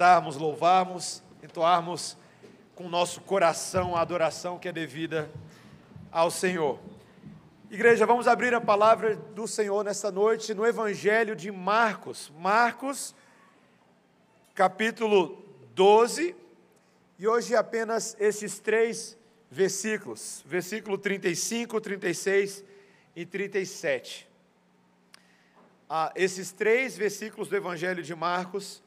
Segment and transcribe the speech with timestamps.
[0.00, 2.16] cantarmos, louvarmos, entoarmos
[2.74, 5.30] com nosso coração a adoração que é devida
[6.10, 6.78] ao Senhor.
[7.70, 12.32] Igreja, vamos abrir a palavra do Senhor nesta noite no Evangelho de Marcos.
[12.38, 13.14] Marcos,
[14.54, 15.44] capítulo
[15.74, 16.34] 12,
[17.18, 19.18] e hoje apenas estes três
[19.50, 22.64] versículos, versículo 35, 36
[23.14, 24.26] e 37.
[25.90, 28.82] Ah, esses três versículos do Evangelho de Marcos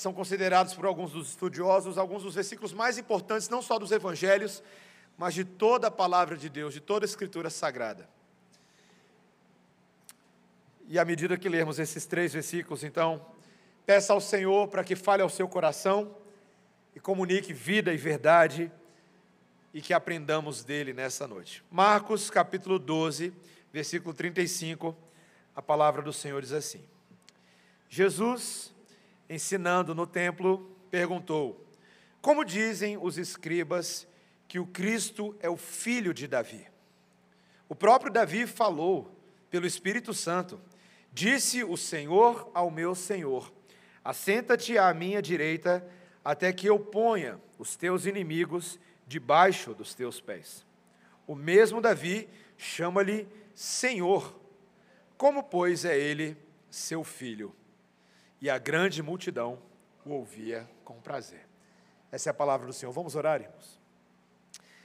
[0.00, 4.62] são considerados por alguns dos estudiosos alguns dos versículos mais importantes, não só dos evangelhos,
[5.16, 8.08] mas de toda a palavra de Deus, de toda a escritura sagrada.
[10.88, 13.24] E à medida que lermos esses três versículos, então,
[13.86, 16.14] peça ao Senhor para que fale ao seu coração
[16.94, 18.70] e comunique vida e verdade
[19.72, 21.64] e que aprendamos dele nessa noite.
[21.70, 23.32] Marcos capítulo 12,
[23.72, 24.96] versículo 35,
[25.54, 26.84] a palavra do Senhor diz assim:
[27.88, 28.73] Jesus
[29.34, 31.66] ensinando no templo, perguntou:
[32.22, 34.06] Como dizem os escribas
[34.46, 36.66] que o Cristo é o filho de Davi?
[37.68, 39.10] O próprio Davi falou
[39.50, 40.60] pelo Espírito Santo:
[41.12, 43.52] Disse o Senhor ao meu Senhor:
[44.04, 45.86] Assenta-te à minha direita,
[46.24, 50.64] até que eu ponha os teus inimigos debaixo dos teus pés.
[51.26, 54.38] O mesmo Davi chama-lhe Senhor.
[55.16, 56.36] Como, pois, é ele
[56.70, 57.54] seu filho?
[58.44, 59.58] E a grande multidão
[60.04, 61.48] o ouvia com prazer.
[62.12, 62.92] Essa é a palavra do Senhor.
[62.92, 63.80] Vamos orar, irmãos.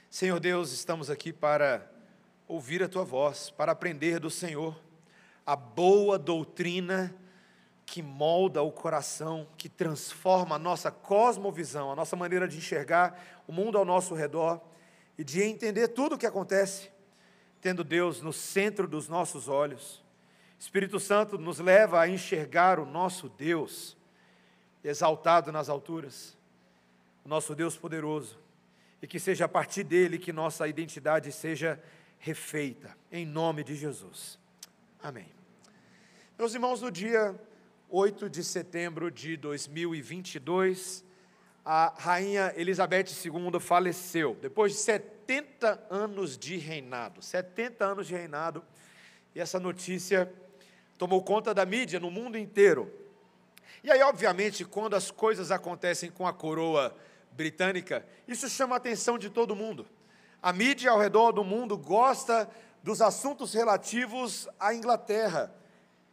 [0.08, 1.86] Senhor Deus, estamos aqui para
[2.48, 4.80] ouvir a tua voz, para aprender do Senhor
[5.44, 7.14] a boa doutrina
[7.84, 13.52] que molda o coração, que transforma a nossa cosmovisão, a nossa maneira de enxergar o
[13.52, 14.58] mundo ao nosso redor
[15.18, 16.90] e de entender tudo o que acontece,
[17.60, 20.02] tendo Deus no centro dos nossos olhos
[20.60, 23.96] Espírito Santo nos leva a enxergar o nosso Deus
[24.84, 26.36] exaltado nas alturas,
[27.24, 28.38] o nosso Deus poderoso,
[29.00, 31.82] e que seja a partir dele que nossa identidade seja
[32.18, 34.38] refeita, em nome de Jesus.
[35.02, 35.32] Amém.
[36.38, 37.34] Meus irmãos, no dia
[37.88, 41.02] 8 de setembro de 2022,
[41.64, 47.22] a rainha Elizabeth II faleceu, depois de 70 anos de reinado.
[47.22, 48.62] 70 anos de reinado,
[49.34, 50.30] e essa notícia
[51.00, 52.92] tomou conta da mídia no mundo inteiro.
[53.82, 56.94] E aí, obviamente, quando as coisas acontecem com a coroa
[57.32, 59.86] britânica, isso chama a atenção de todo mundo.
[60.42, 62.46] A mídia ao redor do mundo gosta
[62.82, 65.50] dos assuntos relativos à Inglaterra,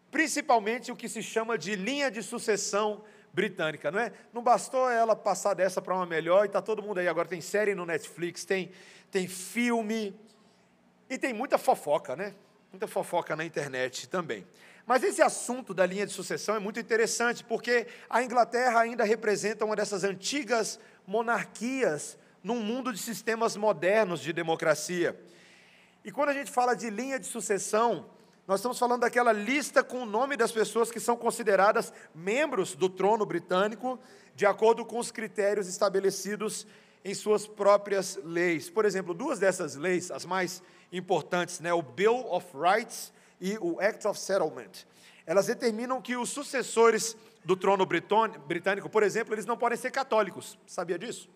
[0.09, 3.03] principalmente o que se chama de linha de sucessão
[3.34, 4.14] britânica, não é?
[4.31, 7.09] Não bastou ela passar dessa para uma melhor e está todo mundo aí.
[7.09, 8.72] Agora tem série no Netflix, tem,
[9.12, 10.18] tem filme
[11.09, 12.34] e tem muita fofoca, né?
[12.72, 14.47] Muita fofoca na internet também.
[14.88, 19.66] Mas esse assunto da linha de sucessão é muito interessante, porque a Inglaterra ainda representa
[19.66, 25.20] uma dessas antigas monarquias num mundo de sistemas modernos de democracia.
[26.06, 28.09] E quando a gente fala de linha de sucessão,
[28.47, 32.88] nós estamos falando daquela lista com o nome das pessoas que são consideradas membros do
[32.88, 34.00] trono britânico,
[34.34, 36.66] de acordo com os critérios estabelecidos
[37.03, 38.70] em suas próprias leis.
[38.70, 43.80] Por exemplo, duas dessas leis, as mais importantes, né, o Bill of Rights e o
[43.80, 44.86] Act of Settlement.
[45.25, 50.58] Elas determinam que os sucessores do trono britânico, por exemplo, eles não podem ser católicos.
[50.66, 51.30] Sabia disso?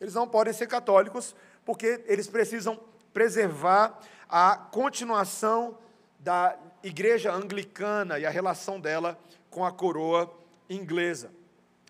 [0.00, 1.34] Eles não podem ser católicos
[1.64, 2.80] porque eles precisam
[3.12, 3.98] preservar
[4.28, 5.76] a continuação
[6.18, 9.18] da igreja anglicana e a relação dela
[9.48, 10.32] com a coroa
[10.68, 11.30] inglesa.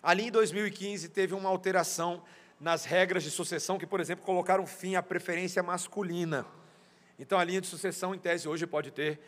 [0.01, 2.23] Ali em 2015 teve uma alteração
[2.59, 6.45] nas regras de sucessão que, por exemplo, colocaram fim à preferência masculina.
[7.17, 9.19] Então a linha de sucessão, em tese, hoje pode ter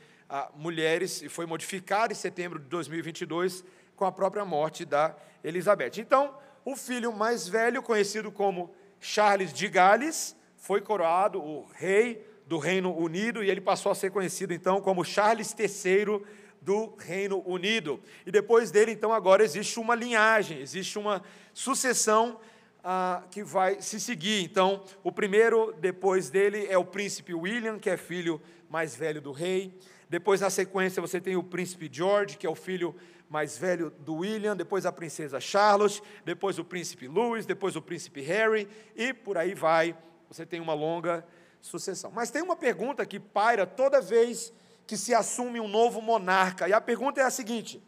[0.56, 3.64] mulheres e foi modificada em setembro de 2022
[3.96, 6.00] com a própria morte da Elizabeth.
[6.00, 6.36] Então,
[6.66, 12.96] o filho mais velho, conhecido como Charles de Gales, foi coroado o rei do Reino
[12.96, 16.22] Unido e ele passou a ser conhecido então como Charles III
[16.62, 18.02] do Reino Unido.
[18.26, 21.22] E depois dele, então, agora existe uma linhagem, existe uma
[21.54, 22.40] sucessão
[22.84, 24.44] ah, que vai se seguir.
[24.44, 29.32] Então, o primeiro depois dele é o príncipe William, que é filho mais velho do
[29.32, 29.78] rei.
[30.14, 32.96] Depois, na sequência, você tem o príncipe George, que é o filho
[33.28, 38.22] mais velho do William, depois a princesa Charlotte, depois o príncipe Louis, depois o príncipe
[38.22, 39.98] Harry, e por aí vai.
[40.30, 41.26] Você tem uma longa
[41.60, 42.12] sucessão.
[42.12, 44.54] Mas tem uma pergunta que paira toda vez
[44.86, 47.82] que se assume um novo monarca, e a pergunta é a seguinte: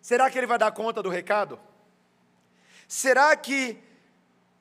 [0.00, 1.58] será que ele vai dar conta do recado?
[2.86, 3.82] Será que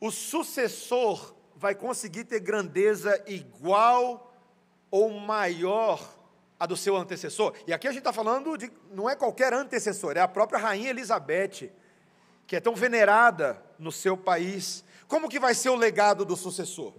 [0.01, 4.33] o sucessor vai conseguir ter grandeza igual
[4.89, 6.17] ou maior
[6.59, 7.53] a do seu antecessor.
[7.65, 10.89] E aqui a gente está falando de, não é qualquer antecessor, é a própria rainha
[10.89, 11.71] Elizabeth,
[12.45, 16.93] que é tão venerada no seu país, como que vai ser o legado do sucessor?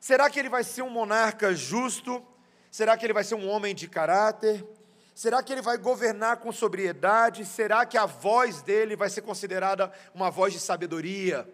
[0.00, 2.22] Será que ele vai ser um monarca justo?
[2.70, 4.66] Será que ele vai ser um homem de caráter?
[5.14, 7.44] Será que ele vai governar com sobriedade?
[7.46, 11.48] Será que a voz dele vai ser considerada uma voz de sabedoria,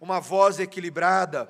[0.00, 1.48] uma voz equilibrada?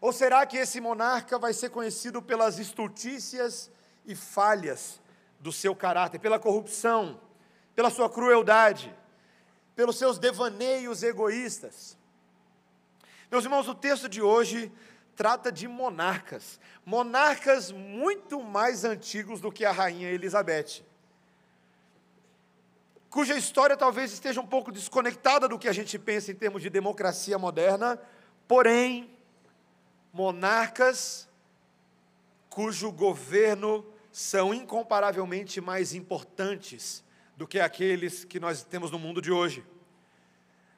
[0.00, 3.70] Ou será que esse monarca vai ser conhecido pelas estultícias
[4.04, 5.00] e falhas
[5.38, 7.20] do seu caráter, pela corrupção,
[7.74, 8.94] pela sua crueldade,
[9.74, 11.96] pelos seus devaneios egoístas?
[13.30, 14.72] Meus irmãos, o texto de hoje
[15.14, 20.82] trata de monarcas, monarcas muito mais antigos do que a rainha Elizabeth,
[23.08, 26.70] cuja história talvez esteja um pouco desconectada do que a gente pensa em termos de
[26.70, 28.00] democracia moderna,
[28.48, 29.10] porém,
[30.12, 31.28] monarcas
[32.50, 37.04] cujo governo são incomparavelmente mais importantes
[37.36, 39.64] do que aqueles que nós temos no mundo de hoje.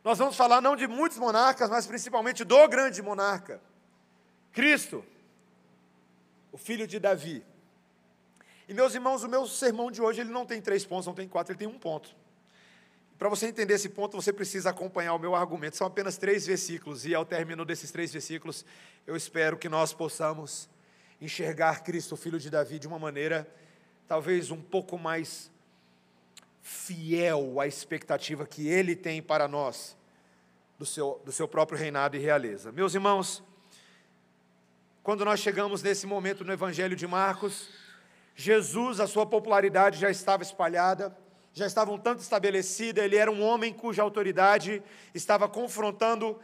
[0.05, 3.61] Nós vamos falar não de muitos monarcas, mas principalmente do grande monarca.
[4.53, 5.05] Cristo,
[6.53, 7.45] o filho de Davi.
[8.69, 11.27] E meus irmãos, o meu sermão de hoje ele não tem três pontos, não tem
[11.27, 12.15] quatro, ele tem um ponto.
[13.19, 15.77] Para você entender esse ponto, você precisa acompanhar o meu argumento.
[15.77, 18.65] São apenas três versículos, e ao término desses três versículos,
[19.07, 20.69] eu espero que nós possamos
[21.23, 23.49] enxergar Cristo, filho de Davi, de uma maneira
[24.09, 25.51] talvez um pouco mais
[26.61, 29.97] fiel à expectativa que ele tem para nós,
[30.77, 32.73] do seu, do seu próprio reinado e realeza.
[32.73, 33.41] Meus irmãos,
[35.01, 37.69] quando nós chegamos nesse momento no Evangelho de Marcos,
[38.35, 41.17] Jesus, a sua popularidade já estava espalhada,
[41.55, 44.83] já estava um tanto estabelecida, ele era um homem cuja autoridade
[45.15, 46.41] estava confrontando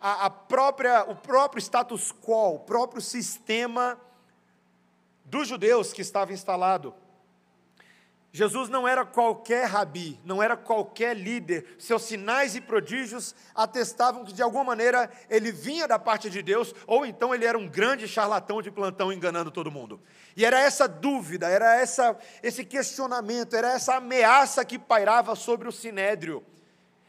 [0.00, 4.00] a, a própria, o próprio status quo, o próprio sistema
[5.32, 6.94] dos judeus que estava instalado.
[8.30, 11.74] Jesus não era qualquer rabi, não era qualquer líder.
[11.78, 16.74] Seus sinais e prodígios atestavam que de alguma maneira ele vinha da parte de Deus,
[16.86, 20.02] ou então ele era um grande charlatão de plantão enganando todo mundo.
[20.36, 25.72] E era essa dúvida, era essa esse questionamento, era essa ameaça que pairava sobre o
[25.72, 26.44] sinédrio,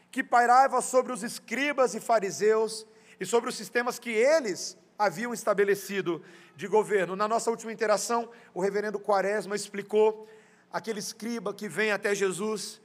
[0.10, 2.86] que pairava sobre os escribas e fariseus
[3.20, 6.22] e sobre os sistemas que eles haviam estabelecido
[6.56, 7.16] de governo.
[7.16, 10.28] Na nossa última interação, o reverendo Quaresma explicou
[10.72, 12.82] aquele escriba que vem até Jesus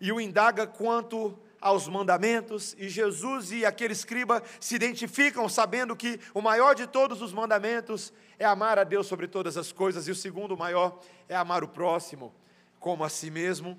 [0.00, 6.20] e o indaga quanto aos mandamentos, e Jesus e aquele escriba se identificam sabendo que
[6.34, 10.10] o maior de todos os mandamentos é amar a Deus sobre todas as coisas, e
[10.10, 12.34] o segundo maior é amar o próximo
[12.78, 13.78] como a si mesmo.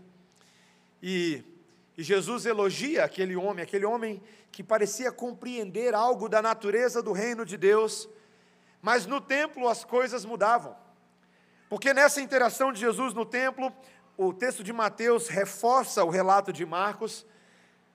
[1.00, 1.44] E,
[1.96, 4.20] e Jesus elogia aquele homem, aquele homem
[4.56, 8.08] que parecia compreender algo da natureza do reino de Deus,
[8.82, 10.74] mas no templo as coisas mudavam.
[11.70, 13.70] Porque nessa interação de Jesus no templo,
[14.16, 17.26] o texto de Mateus reforça o relato de Marcos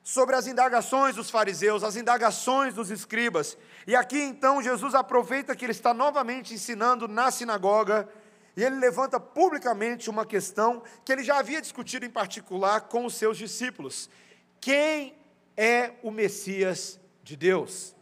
[0.03, 3.57] sobre as indagações dos fariseus, as indagações dos escribas.
[3.87, 8.07] E aqui então Jesus aproveita que ele está novamente ensinando na sinagoga
[8.55, 13.15] e ele levanta publicamente uma questão que ele já havia discutido em particular com os
[13.15, 14.11] seus discípulos:
[14.59, 15.19] quem
[15.55, 17.95] é o Messias de Deus?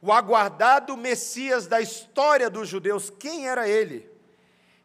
[0.00, 4.08] o aguardado Messias da história dos judeus, quem era ele?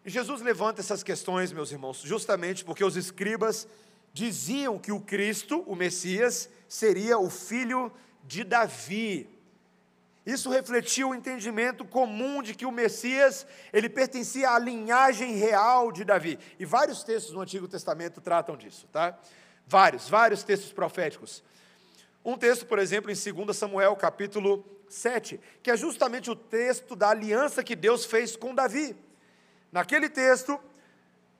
[0.03, 3.67] E Jesus levanta essas questões, meus irmãos, justamente porque os escribas
[4.11, 7.91] diziam que o Cristo, o Messias, seria o filho
[8.23, 9.29] de Davi.
[10.25, 16.03] Isso refletiu o entendimento comum de que o Messias, ele pertencia à linhagem real de
[16.03, 16.39] Davi.
[16.57, 19.17] E vários textos no Antigo Testamento tratam disso, tá?
[19.67, 21.43] Vários, vários textos proféticos.
[22.23, 27.09] Um texto, por exemplo, em 2 Samuel, capítulo 7, que é justamente o texto da
[27.09, 28.95] aliança que Deus fez com Davi.
[29.71, 30.59] Naquele texto,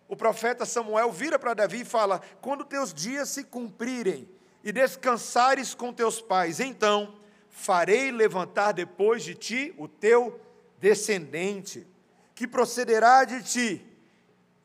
[0.07, 4.27] o profeta Samuel vira para Davi e fala: Quando teus dias se cumprirem
[4.63, 7.15] e descansares com teus pais, então
[7.49, 10.39] farei levantar depois de ti o teu
[10.79, 11.87] descendente,
[12.35, 13.93] que procederá de ti,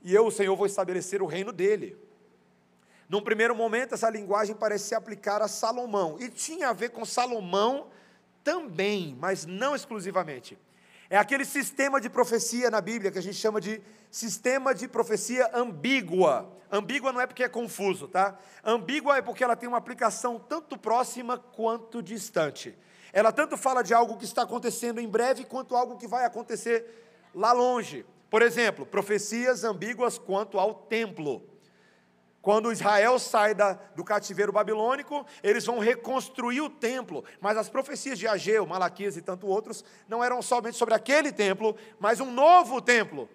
[0.02, 1.96] e eu, o Senhor, vou estabelecer o reino dele.
[3.08, 7.04] Num primeiro momento, essa linguagem parece se aplicar a Salomão, e tinha a ver com
[7.04, 7.88] Salomão
[8.44, 10.58] também, mas não exclusivamente.
[11.10, 15.50] É aquele sistema de profecia na Bíblia que a gente chama de sistema de profecia
[15.54, 16.54] ambígua.
[16.70, 18.38] Ambígua não é porque é confuso, tá?
[18.62, 22.76] Ambígua é porque ela tem uma aplicação tanto próxima quanto distante.
[23.10, 26.84] Ela tanto fala de algo que está acontecendo em breve quanto algo que vai acontecer
[27.34, 28.04] lá longe.
[28.28, 31.42] Por exemplo, profecias ambíguas quanto ao templo.
[32.40, 37.24] Quando Israel sai da, do cativeiro babilônico, eles vão reconstruir o templo.
[37.40, 41.76] Mas as profecias de Ageu, Malaquias e tanto outros não eram somente sobre aquele templo,
[41.98, 43.28] mas um novo templo,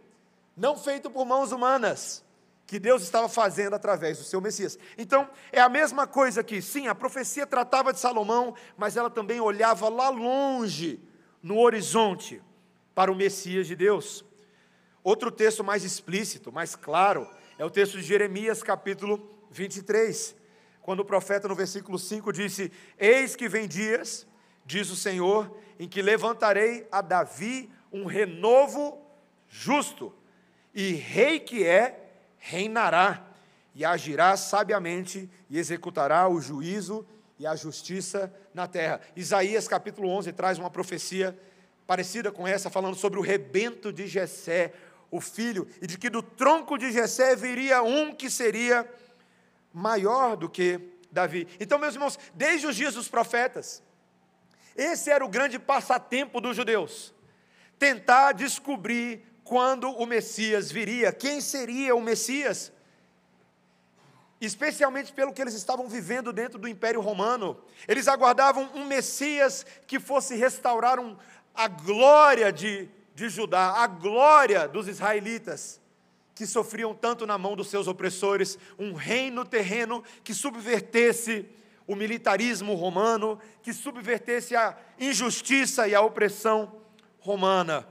[0.55, 2.23] não feito por mãos humanas,
[2.65, 4.79] que Deus estava fazendo através do seu Messias.
[4.97, 6.61] Então, é a mesma coisa aqui.
[6.61, 10.99] Sim, a profecia tratava de Salomão, mas ela também olhava lá longe,
[11.41, 12.41] no horizonte,
[12.95, 14.23] para o Messias de Deus.
[15.03, 17.29] Outro texto mais explícito, mais claro,
[17.63, 20.35] é o texto de Jeremias, capítulo 23,
[20.81, 24.27] quando o profeta, no versículo 5, disse: Eis que vem dias,
[24.65, 29.01] diz o Senhor, em que levantarei a Davi um renovo
[29.47, 30.13] justo,
[30.73, 33.25] e rei que é, reinará,
[33.73, 37.07] e agirá sabiamente, e executará o juízo
[37.39, 38.99] e a justiça na terra.
[39.15, 41.33] Isaías capítulo 11 traz uma profecia
[41.87, 44.73] parecida com essa, falando sobre o rebento de Jessé,
[45.13, 48.91] o filho, e de que do tronco de Jessé viria um que seria
[49.71, 50.79] maior do que
[51.11, 51.47] Davi.
[51.59, 53.83] Então, meus irmãos, desde os dias dos profetas,
[54.75, 57.13] esse era o grande passatempo dos judeus.
[57.77, 62.71] Tentar descobrir quando o Messias viria, quem seria o Messias.
[64.41, 67.63] Especialmente pelo que eles estavam vivendo dentro do Império Romano.
[67.87, 71.15] Eles aguardavam um Messias que fosse restaurar um,
[71.53, 75.81] a glória de de Judá, a glória dos israelitas,
[76.35, 81.45] que sofriam tanto na mão dos seus opressores, um reino terreno que subvertesse
[81.85, 86.73] o militarismo romano, que subvertesse a injustiça e a opressão
[87.19, 87.87] romana.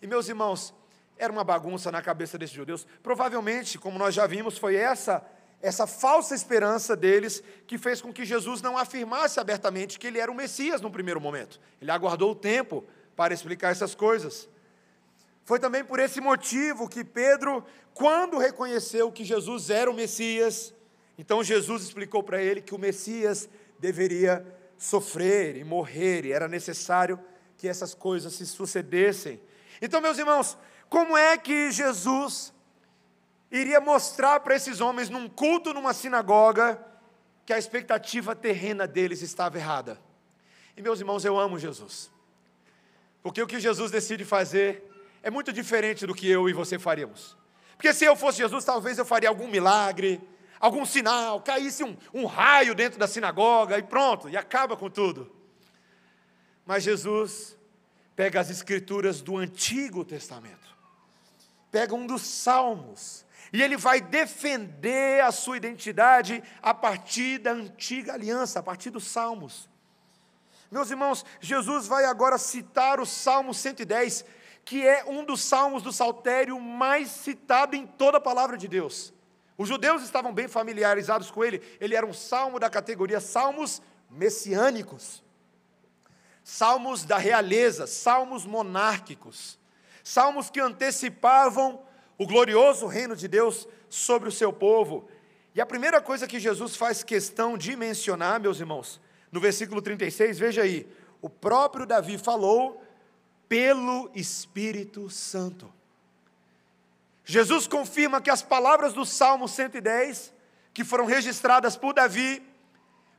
[0.00, 0.72] E meus irmãos,
[1.18, 2.86] era uma bagunça na cabeça desses judeus.
[3.02, 5.24] Provavelmente, como nós já vimos, foi essa
[5.62, 10.30] essa falsa esperança deles que fez com que Jesus não afirmasse abertamente que ele era
[10.30, 11.60] o Messias no primeiro momento.
[11.80, 14.48] Ele aguardou o tempo para explicar essas coisas.
[15.44, 20.72] Foi também por esse motivo que Pedro, quando reconheceu que Jesus era o Messias,
[21.18, 24.46] então Jesus explicou para ele que o Messias deveria
[24.78, 27.18] sofrer e morrer, e era necessário
[27.56, 29.40] que essas coisas se sucedessem.
[29.80, 30.56] Então, meus irmãos,
[30.88, 32.52] como é que Jesus
[33.50, 36.84] iria mostrar para esses homens num culto, numa sinagoga,
[37.44, 40.00] que a expectativa terrena deles estava errada?
[40.76, 42.10] E, meus irmãos, eu amo Jesus,
[43.22, 44.91] porque o que Jesus decide fazer
[45.22, 47.36] é muito diferente do que eu e você faríamos.
[47.76, 50.20] Porque se eu fosse Jesus, talvez eu faria algum milagre,
[50.60, 55.34] algum sinal, caísse um, um raio dentro da sinagoga e pronto, e acaba com tudo.
[56.64, 57.56] Mas Jesus
[58.14, 60.76] pega as escrituras do Antigo Testamento,
[61.70, 68.14] pega um dos Salmos, e ele vai defender a sua identidade a partir da antiga
[68.14, 69.68] aliança, a partir dos Salmos.
[70.70, 74.24] Meus irmãos, Jesus vai agora citar o Salmo 110,
[74.64, 79.12] que é um dos salmos do saltério mais citado em toda a palavra de Deus.
[79.58, 85.22] Os judeus estavam bem familiarizados com ele, ele era um salmo da categoria salmos messiânicos,
[86.42, 89.58] salmos da realeza, salmos monárquicos,
[90.02, 91.82] salmos que antecipavam
[92.18, 95.08] o glorioso reino de Deus sobre o seu povo.
[95.54, 99.00] E a primeira coisa que Jesus faz questão de mencionar, meus irmãos,
[99.30, 100.88] no versículo 36, veja aí,
[101.20, 102.81] o próprio Davi falou
[103.52, 105.70] pelo Espírito Santo.
[107.22, 110.32] Jesus confirma que as palavras do Salmo 110,
[110.72, 112.42] que foram registradas por Davi,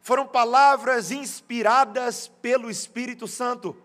[0.02, 3.78] foram palavras inspiradas pelo Espírito Santo.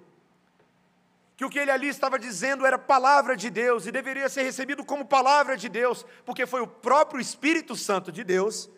[1.37, 4.83] Que o que ele ali estava dizendo era palavra de Deus e deveria ser recebido
[4.83, 8.71] como palavra de Deus, porque foi o próprio Espírito Santo de Deus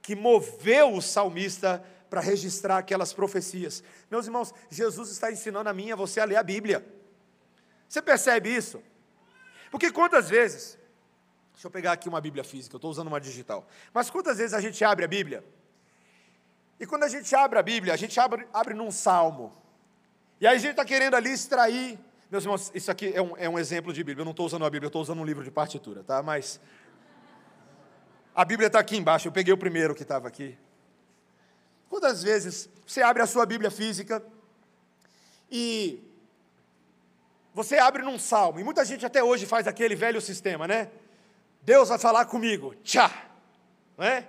[0.00, 3.82] que moveu o salmista para registrar aquelas profecias.
[4.08, 6.95] Meus irmãos, Jesus está ensinando a mim a você a ler a Bíblia.
[7.88, 8.82] Você percebe isso?
[9.70, 10.78] Porque quantas vezes,
[11.52, 14.54] deixa eu pegar aqui uma Bíblia física, eu estou usando uma digital, mas quantas vezes
[14.54, 15.44] a gente abre a Bíblia?
[16.78, 19.52] E quando a gente abre a Bíblia, a gente abre, abre num salmo,
[20.40, 21.98] e aí a gente está querendo ali extrair,
[22.30, 24.64] meus irmãos, isso aqui é um, é um exemplo de Bíblia, eu não estou usando
[24.64, 26.22] a Bíblia, eu estou usando um livro de partitura, tá?
[26.22, 26.60] Mas
[28.34, 30.58] a Bíblia está aqui embaixo, eu peguei o primeiro que estava aqui.
[31.88, 34.22] Quantas vezes você abre a sua Bíblia física
[35.50, 36.02] e
[37.56, 40.90] você abre num salmo, e muita gente até hoje faz aquele velho sistema, né?
[41.62, 43.30] Deus vai falar comigo, tchá,
[43.96, 44.28] não é?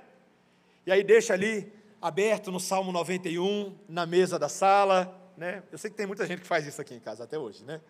[0.85, 1.69] E aí deixa ali
[2.01, 5.61] aberto no Salmo 91, na mesa da sala, né?
[5.69, 7.81] Eu sei que tem muita gente que faz isso aqui em casa até hoje, né?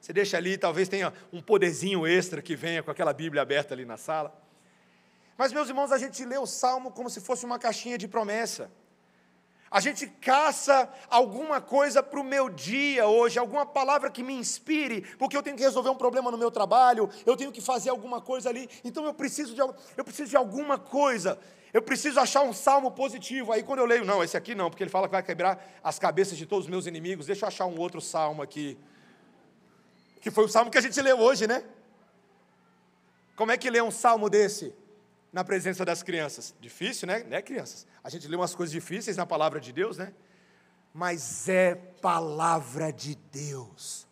[0.00, 3.84] Você deixa ali, talvez tenha um poderzinho extra que venha com aquela Bíblia aberta ali
[3.84, 4.36] na sala.
[5.38, 8.68] Mas, meus irmãos, a gente lê o Salmo como se fosse uma caixinha de promessa.
[9.70, 15.02] A gente caça alguma coisa para o meu dia hoje, alguma palavra que me inspire,
[15.16, 18.20] porque eu tenho que resolver um problema no meu trabalho, eu tenho que fazer alguma
[18.20, 21.38] coisa ali, então eu preciso de, eu preciso de alguma coisa,
[21.72, 23.52] eu preciso achar um salmo positivo.
[23.52, 26.00] Aí quando eu leio, não, esse aqui não, porque ele fala que vai quebrar as
[26.00, 28.76] cabeças de todos os meus inimigos, deixa eu achar um outro salmo aqui,
[30.20, 31.62] que foi o salmo que a gente leu hoje, né?
[33.36, 34.74] Como é que lê um salmo desse?
[35.32, 36.54] Na presença das crianças?
[36.60, 37.20] Difícil, né?
[37.20, 37.86] Né, crianças?
[38.02, 40.12] A gente lê umas coisas difíceis na palavra de Deus, né?
[40.92, 44.08] Mas é palavra de Deus.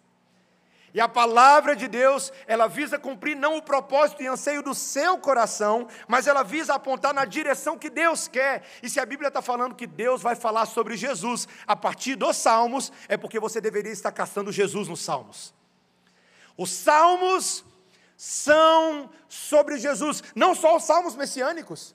[0.95, 5.19] E a palavra de Deus, ela visa cumprir não o propósito e anseio do seu
[5.19, 8.63] coração, mas ela visa apontar na direção que Deus quer.
[8.83, 12.37] E se a Bíblia está falando que Deus vai falar sobre Jesus a partir dos
[12.37, 15.55] Salmos, é porque você deveria estar caçando Jesus nos Salmos.
[16.57, 17.65] Os Salmos
[18.19, 21.95] são sobre Jesus, não só os Salmos messiânicos,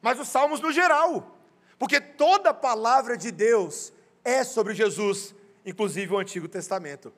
[0.00, 1.36] mas os Salmos no geral,
[1.76, 3.92] porque toda a palavra de Deus
[4.24, 5.34] é sobre Jesus,
[5.66, 7.12] inclusive o Antigo Testamento.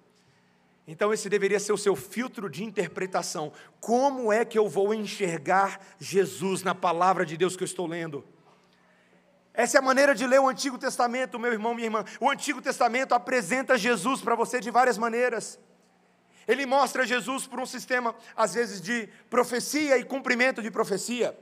[0.88, 3.52] Então, esse deveria ser o seu filtro de interpretação.
[3.80, 8.24] Como é que eu vou enxergar Jesus na palavra de Deus que eu estou lendo?
[9.52, 12.04] Essa é a maneira de ler o Antigo Testamento, meu irmão, minha irmã.
[12.18, 15.60] O Antigo Testamento apresenta Jesus para você de várias maneiras.
[16.46, 21.36] Ele mostra Jesus por um sistema, às vezes, de profecia e cumprimento de profecia.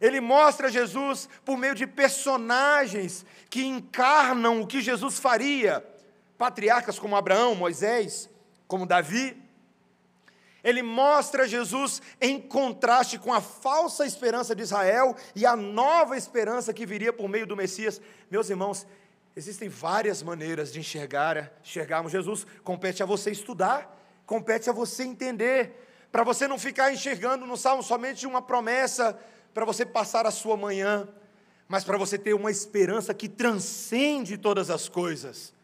[0.00, 5.84] Ele mostra Jesus por meio de personagens que encarnam o que Jesus faria.
[6.36, 8.28] Patriarcas como Abraão, Moisés,
[8.66, 9.42] como Davi.
[10.62, 16.74] Ele mostra Jesus em contraste com a falsa esperança de Israel e a nova esperança
[16.74, 18.00] que viria por meio do Messias.
[18.28, 18.84] Meus irmãos,
[19.36, 22.44] existem várias maneiras de enxergar, enxergarmos Jesus.
[22.64, 27.82] Compete a você estudar, compete a você entender, para você não ficar enxergando no Salmo
[27.82, 29.18] somente uma promessa
[29.54, 31.08] para você passar a sua manhã,
[31.68, 35.54] mas para você ter uma esperança que transcende todas as coisas.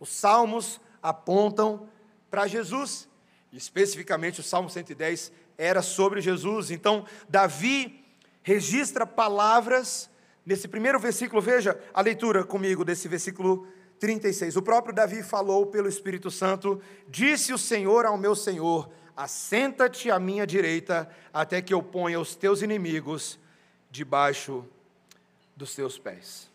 [0.00, 1.88] Os Salmos apontam
[2.30, 3.08] para Jesus.
[3.52, 6.70] Especificamente o Salmo 110 era sobre Jesus.
[6.70, 8.04] Então, Davi
[8.42, 10.10] registra palavras
[10.44, 11.40] nesse primeiro versículo.
[11.40, 13.66] Veja a leitura comigo desse versículo
[13.98, 14.56] 36.
[14.56, 20.18] O próprio Davi falou pelo Espírito Santo: Disse o Senhor ao meu Senhor: Assenta-te à
[20.18, 23.38] minha direita, até que eu ponha os teus inimigos
[23.90, 24.64] debaixo
[25.56, 26.48] dos teus pés.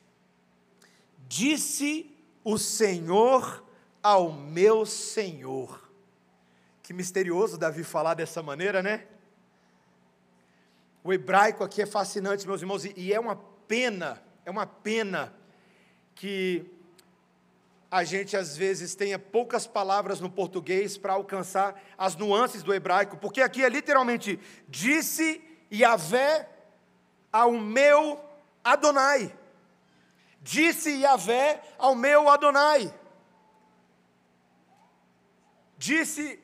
[1.28, 2.10] Disse
[2.44, 3.64] o Senhor
[4.02, 5.90] ao meu Senhor.
[6.82, 9.06] Que misterioso Davi falar dessa maneira, né?
[11.04, 13.36] O hebraico aqui é fascinante, meus irmãos, e é uma
[13.68, 15.34] pena, é uma pena
[16.16, 16.66] que
[17.94, 23.18] a gente às vezes tenha poucas palavras no português para alcançar as nuances do hebraico,
[23.18, 25.40] porque aqui é literalmente disse
[25.72, 26.50] Yahvé
[27.32, 28.20] ao meu
[28.64, 29.32] Adonai.
[30.42, 32.92] Disse Yahvé ao meu Adonai.
[35.78, 36.40] Disse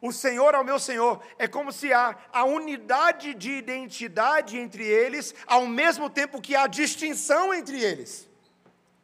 [0.00, 1.22] o Senhor ao meu Senhor.
[1.38, 6.66] É como se há a unidade de identidade entre eles, ao mesmo tempo que há
[6.66, 8.26] distinção entre eles.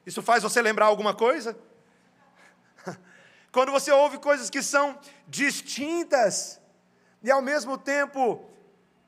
[0.06, 1.54] Isso faz você lembrar alguma coisa?
[3.52, 6.58] Quando você ouve coisas que são distintas
[7.22, 8.42] e ao mesmo tempo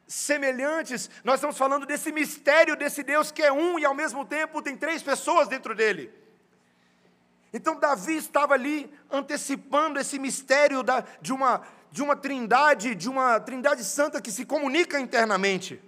[0.07, 4.61] semelhantes, nós estamos falando desse mistério desse Deus que é um e ao mesmo tempo
[4.61, 6.13] tem três pessoas dentro dele.
[7.55, 13.41] Então Davi estava ali antecipando esse mistério da, de, uma, de uma trindade, de uma
[13.41, 15.81] trindade santa que se comunica internamente.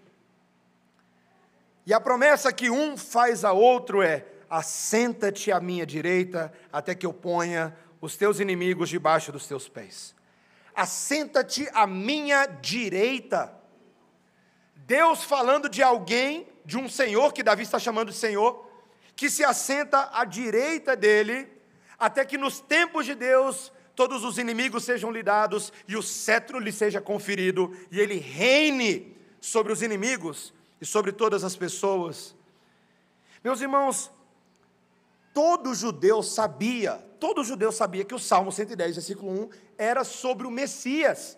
[1.84, 7.04] E a promessa que um faz a outro é: assenta-te à minha direita, até que
[7.04, 10.14] eu ponha os teus inimigos debaixo dos teus pés.
[10.74, 13.54] Assenta-te à minha direita.
[14.74, 18.70] Deus falando de alguém, de um Senhor, que Davi está chamando de Senhor,
[19.14, 21.48] que se assenta à direita dele,
[21.98, 26.58] até que nos tempos de Deus todos os inimigos sejam lhe dados e o cetro
[26.58, 32.36] lhe seja conferido e ele reine sobre os inimigos e sobre todas as pessoas.
[33.42, 34.12] Meus irmãos,
[35.32, 40.50] todo judeu sabia, todo judeu sabia que o Salmo 110, versículo 1 era sobre o
[40.50, 41.36] Messias.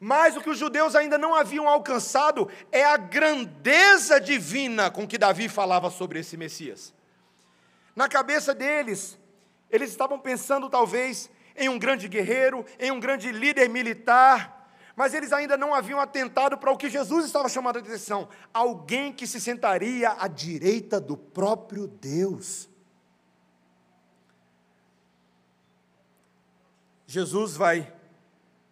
[0.00, 5.18] Mas o que os judeus ainda não haviam alcançado é a grandeza divina com que
[5.18, 6.94] Davi falava sobre esse Messias.
[7.94, 9.18] Na cabeça deles,
[9.70, 15.34] eles estavam pensando talvez em um grande guerreiro, em um grande líder militar, mas eles
[15.34, 19.38] ainda não haviam atentado para o que Jesus estava chamando a atenção: alguém que se
[19.38, 22.71] sentaria à direita do próprio Deus.
[27.12, 27.92] Jesus vai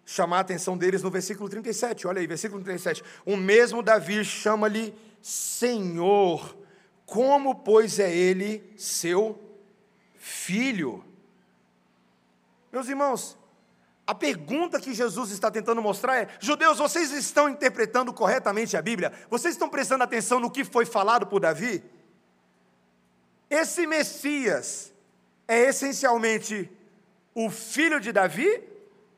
[0.02, 3.04] chamar a atenção deles no versículo 37, olha aí, versículo 37.
[3.26, 6.56] O mesmo Davi chama-lhe Senhor,
[7.04, 9.38] como, pois, é ele seu
[10.14, 11.04] filho.
[12.72, 13.36] Meus irmãos,
[14.06, 19.12] a pergunta que Jesus está tentando mostrar é: judeus, vocês estão interpretando corretamente a Bíblia?
[19.28, 21.84] Vocês estão prestando atenção no que foi falado por Davi?
[23.50, 24.94] Esse Messias
[25.46, 26.79] é essencialmente
[27.34, 28.62] o filho de Davi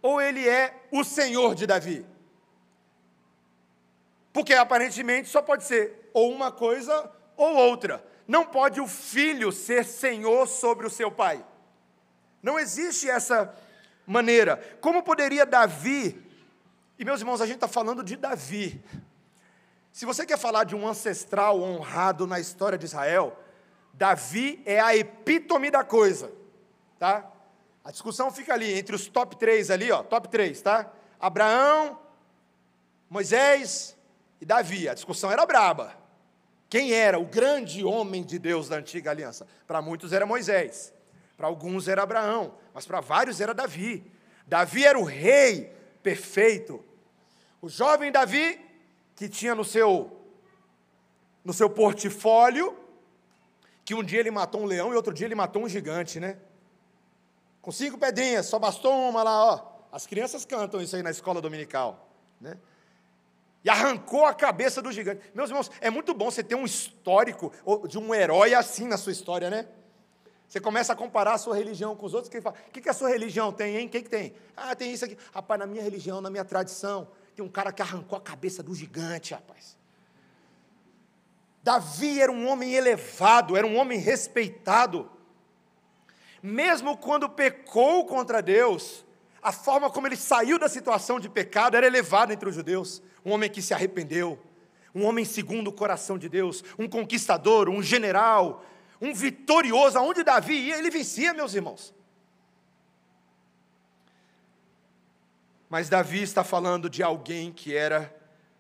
[0.01, 2.05] ou ele é o Senhor de Davi?
[4.33, 8.05] Porque aparentemente só pode ser ou uma coisa ou outra.
[8.27, 11.45] Não pode o filho ser senhor sobre o seu pai.
[12.43, 13.55] Não existe essa
[14.07, 14.57] maneira.
[14.81, 16.21] Como poderia Davi,
[16.99, 18.83] e meus irmãos, a gente está falando de Davi.
[19.93, 23.39] Se você quer falar de um ancestral honrado na história de Israel,
[23.93, 26.33] Davi é a epítome da coisa,
[26.99, 27.31] tá?
[27.85, 30.93] A discussão fica ali entre os top 3 ali, ó, top 3, tá?
[31.19, 31.99] Abraão,
[33.11, 33.97] Moisés
[34.41, 34.89] e Davi.
[34.89, 35.97] A discussão era braba.
[36.69, 39.47] Quem era o grande homem de Deus da antiga aliança?
[39.67, 40.93] Para muitos era Moisés,
[41.37, 44.11] para alguns era Abraão, mas para vários era Davi.
[44.47, 46.83] Davi era o rei perfeito.
[47.61, 48.59] O jovem Davi,
[49.15, 50.19] que tinha no seu
[51.45, 52.79] no seu portfólio
[53.85, 56.39] que um dia ele matou um leão e outro dia ele matou um gigante, né?
[57.63, 59.73] Com cinco pedrinhas, só bastou uma lá, ó.
[59.93, 62.09] As crianças cantam isso aí na escola dominical,
[62.41, 62.59] né?
[63.65, 65.23] E arrancou a cabeça do gigante.
[65.33, 67.53] Meus irmãos, é muito bom você ter um histórico
[67.89, 69.69] de um herói assim na sua história, né?
[70.49, 72.89] Você começa a comparar a sua religião com os outros, quem fala, o que, que
[72.89, 73.87] a sua religião tem, hein?
[73.87, 74.35] O que, que tem?
[74.57, 75.17] Ah, tem isso aqui.
[75.33, 78.75] Rapaz, na minha religião, na minha tradição, tem um cara que arrancou a cabeça do
[78.75, 79.79] gigante, rapaz.
[81.63, 85.09] Davi era um homem elevado, era um homem respeitado.
[86.43, 89.05] Mesmo quando pecou contra Deus,
[89.43, 93.03] a forma como ele saiu da situação de pecado era elevada entre os judeus.
[93.25, 94.39] Um homem que se arrependeu,
[94.95, 98.65] um homem segundo o coração de Deus, um conquistador, um general,
[99.01, 99.99] um vitorioso.
[99.99, 101.95] Aonde Davi ia, ele vencia, meus irmãos.
[105.71, 108.15] Mas Davi está falando de alguém que era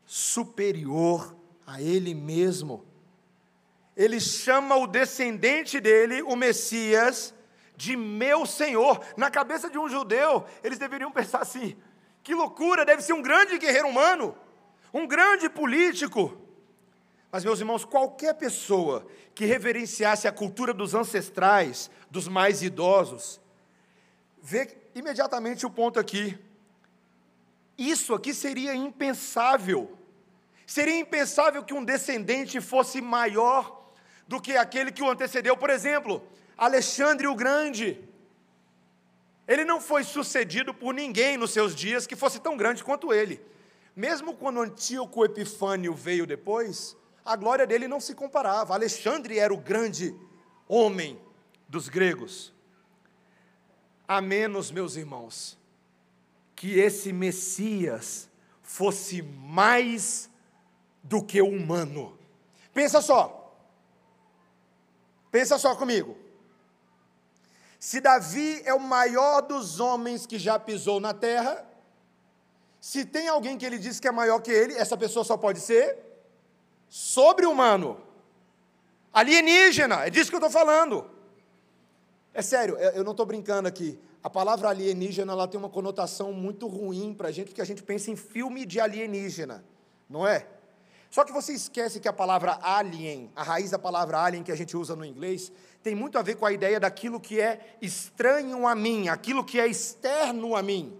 [0.06, 2.86] superior a ele mesmo
[3.96, 7.34] ele chama o descendente dele, o Messias,
[7.82, 9.04] de meu Senhor.
[9.16, 11.76] Na cabeça de um judeu, eles deveriam pensar assim:
[12.22, 14.36] que loucura, deve ser um grande guerreiro humano,
[14.94, 16.38] um grande político.
[17.32, 23.40] Mas, meus irmãos, qualquer pessoa que reverenciasse a cultura dos ancestrais, dos mais idosos,
[24.40, 26.38] vê imediatamente o ponto aqui.
[27.76, 29.98] Isso aqui seria impensável.
[30.64, 33.90] Seria impensável que um descendente fosse maior
[34.28, 35.56] do que aquele que o antecedeu.
[35.56, 36.22] Por exemplo,
[36.56, 38.02] Alexandre o Grande.
[39.46, 43.40] Ele não foi sucedido por ninguém nos seus dias que fosse tão grande quanto ele.
[43.94, 48.72] Mesmo quando Antíoco Epifânio veio depois, a glória dele não se comparava.
[48.74, 50.14] Alexandre era o grande
[50.68, 51.20] homem
[51.68, 52.52] dos gregos.
[54.06, 55.58] A menos, meus irmãos,
[56.54, 58.30] que esse Messias
[58.62, 60.30] fosse mais
[61.02, 62.16] do que humano.
[62.72, 63.42] Pensa só,
[65.32, 66.14] Pensa só comigo.
[67.82, 71.66] Se Davi é o maior dos homens que já pisou na terra,
[72.80, 75.58] se tem alguém que ele diz que é maior que ele, essa pessoa só pode
[75.58, 75.98] ser
[76.88, 78.00] sobre-humano,
[79.12, 81.10] alienígena, é disso que eu estou falando.
[82.32, 83.98] É sério, eu não estou brincando aqui.
[84.22, 87.82] A palavra alienígena ela tem uma conotação muito ruim para a gente, porque a gente
[87.82, 89.64] pensa em filme de alienígena,
[90.08, 90.46] não é?
[91.12, 94.56] Só que você esquece que a palavra alien, a raiz da palavra alien que a
[94.56, 98.66] gente usa no inglês, tem muito a ver com a ideia daquilo que é estranho
[98.66, 100.98] a mim, aquilo que é externo a mim,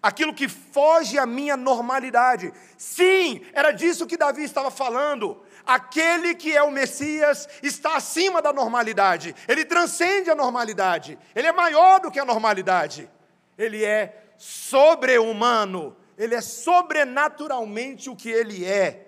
[0.00, 2.52] aquilo que foge à minha normalidade.
[2.76, 5.42] Sim, era disso que Davi estava falando.
[5.66, 11.52] Aquele que é o Messias está acima da normalidade, ele transcende a normalidade, ele é
[11.52, 13.10] maior do que a normalidade,
[13.58, 19.07] ele é sobre-humano, ele é sobrenaturalmente o que ele é.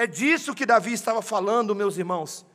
[0.00, 2.46] É disso que Davi estava falando, meus irmãos.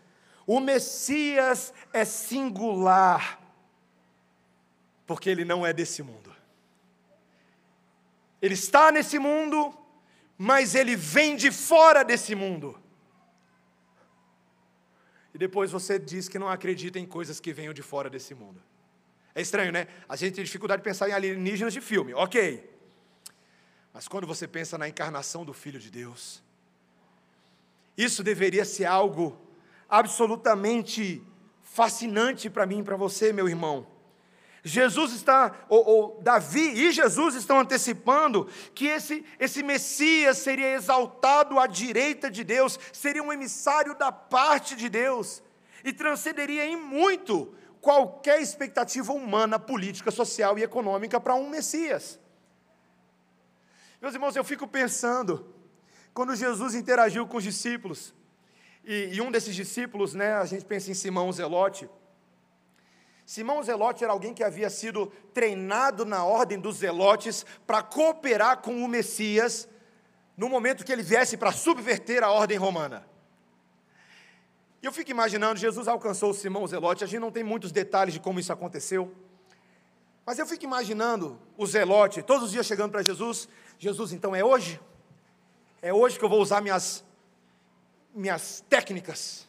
[0.48, 3.40] O Messias é singular,
[5.06, 6.36] porque ele não é desse mundo.
[8.42, 9.78] Ele está nesse mundo,
[10.36, 12.82] mas ele vem de fora desse mundo.
[15.32, 18.60] E depois você diz que não acredita em coisas que venham de fora desse mundo.
[19.36, 19.88] É estranho, né?
[20.10, 22.76] A gente tem dificuldade de pensar em alienígenas de filme, ok.
[23.94, 26.44] Mas quando você pensa na encarnação do Filho de Deus,
[27.98, 29.38] isso deveria ser algo
[29.90, 31.22] absolutamente
[31.62, 33.88] fascinante para mim e para você, meu irmão.
[34.64, 41.60] Jesus está, ou, ou, Davi e Jesus estão antecipando que esse, esse Messias seria exaltado
[41.60, 45.44] à direita de Deus, seria um emissário da parte de Deus
[45.84, 52.20] e transcenderia em muito qualquer expectativa humana, política, social e econômica para um Messias.
[54.02, 55.55] Meus irmãos, eu fico pensando,
[56.15, 58.13] quando Jesus interagiu com os discípulos,
[58.86, 61.89] e, e um desses discípulos, né, a gente pensa em Simão Zelote.
[63.25, 68.82] Simão Zelote era alguém que havia sido treinado na ordem dos Zelotes para cooperar com
[68.82, 69.67] o Messias
[70.38, 73.06] no momento que ele viesse para subverter a ordem romana.
[74.82, 78.21] E eu fico imaginando, Jesus alcançou Simão Zelote, a gente não tem muitos detalhes de
[78.21, 79.13] como isso aconteceu,
[80.25, 84.45] mas eu fico imaginando o Zelote, todos os dias chegando para Jesus, Jesus, então é
[84.45, 84.80] hoje?
[85.82, 87.04] É hoje que eu vou usar minhas,
[88.14, 89.48] minhas técnicas,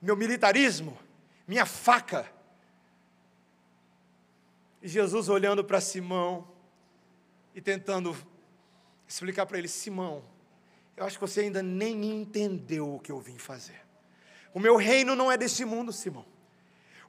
[0.00, 0.98] meu militarismo,
[1.46, 2.30] minha faca.
[4.82, 6.46] E Jesus olhando para Simão
[7.54, 8.16] e tentando
[9.06, 10.24] explicar para ele: Simão,
[10.96, 13.80] eu acho que você ainda nem entendeu o que eu vim fazer.
[14.52, 16.24] O meu reino não é deste mundo, Simão.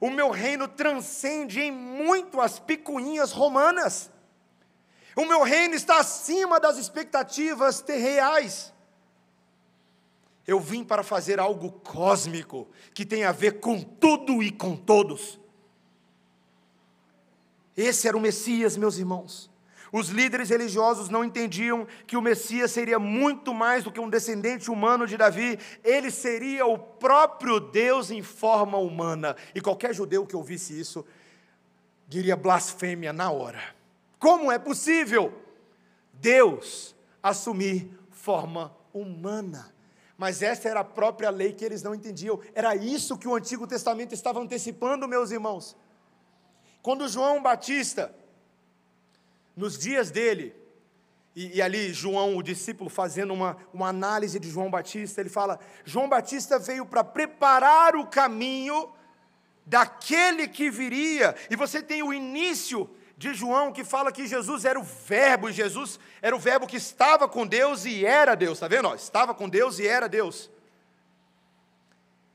[0.00, 4.10] O meu reino transcende em muito as picuinhas romanas.
[5.16, 8.70] O meu reino está acima das expectativas terreais.
[10.46, 15.40] Eu vim para fazer algo cósmico, que tem a ver com tudo e com todos.
[17.74, 19.50] Esse era o Messias, meus irmãos.
[19.90, 24.70] Os líderes religiosos não entendiam que o Messias seria muito mais do que um descendente
[24.70, 29.34] humano de Davi, ele seria o próprio Deus em forma humana.
[29.54, 31.06] E qualquer judeu que ouvisse isso
[32.06, 33.75] diria blasfêmia na hora.
[34.18, 35.32] Como é possível
[36.12, 39.74] Deus assumir forma humana?
[40.16, 42.40] Mas essa era a própria lei que eles não entendiam.
[42.54, 45.76] Era isso que o Antigo Testamento estava antecipando, meus irmãos.
[46.82, 48.14] Quando João Batista,
[49.54, 50.54] nos dias dele,
[51.34, 55.60] e, e, ali João, o discípulo, fazendo uma, uma análise de João Batista, ele fala:
[55.84, 58.90] João Batista veio para preparar o caminho
[59.66, 64.78] daquele que viria, e você tem o início de João que fala que Jesus era
[64.78, 68.68] o Verbo, e Jesus era o Verbo que estava com Deus e era Deus, está
[68.68, 68.94] vendo?
[68.94, 70.50] Estava com Deus e era Deus.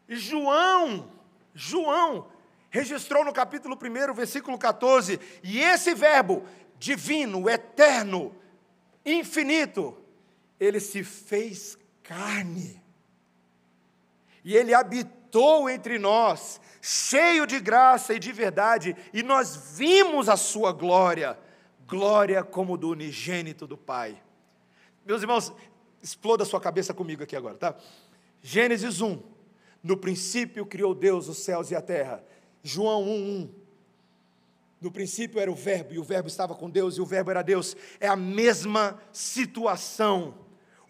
[0.10, 1.12] E João,
[1.54, 2.28] João,
[2.70, 6.46] registrou no capítulo 1, versículo 14, e esse Verbo
[6.80, 8.36] divino, eterno,
[9.06, 9.96] infinito,
[10.60, 12.82] ele se fez carne.
[14.44, 15.21] E ele habitou
[15.70, 21.38] entre nós, cheio de graça e de verdade, e nós vimos a sua glória,
[21.88, 24.22] glória como do unigênito do Pai.
[25.06, 25.54] Meus irmãos,
[26.02, 27.76] exploda sua cabeça comigo aqui agora, tá?
[28.42, 29.22] Gênesis 1.
[29.84, 32.24] No princípio criou Deus os céus e a terra.
[32.64, 33.50] João 1:1.
[34.80, 37.44] No princípio era o Verbo, e o Verbo estava com Deus, e o Verbo era
[37.44, 37.76] Deus.
[38.00, 40.34] É a mesma situação.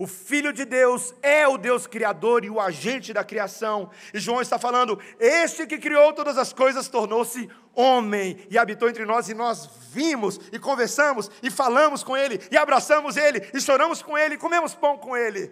[0.02, 3.92] O Filho de Deus é o Deus Criador e o agente da criação.
[4.12, 9.06] E João está falando: Este que criou todas as coisas tornou-se homem e habitou entre
[9.06, 14.02] nós, e nós vimos e conversamos e falamos com Ele, e abraçamos Ele, e choramos
[14.02, 15.52] com Ele, e comemos pão com Ele.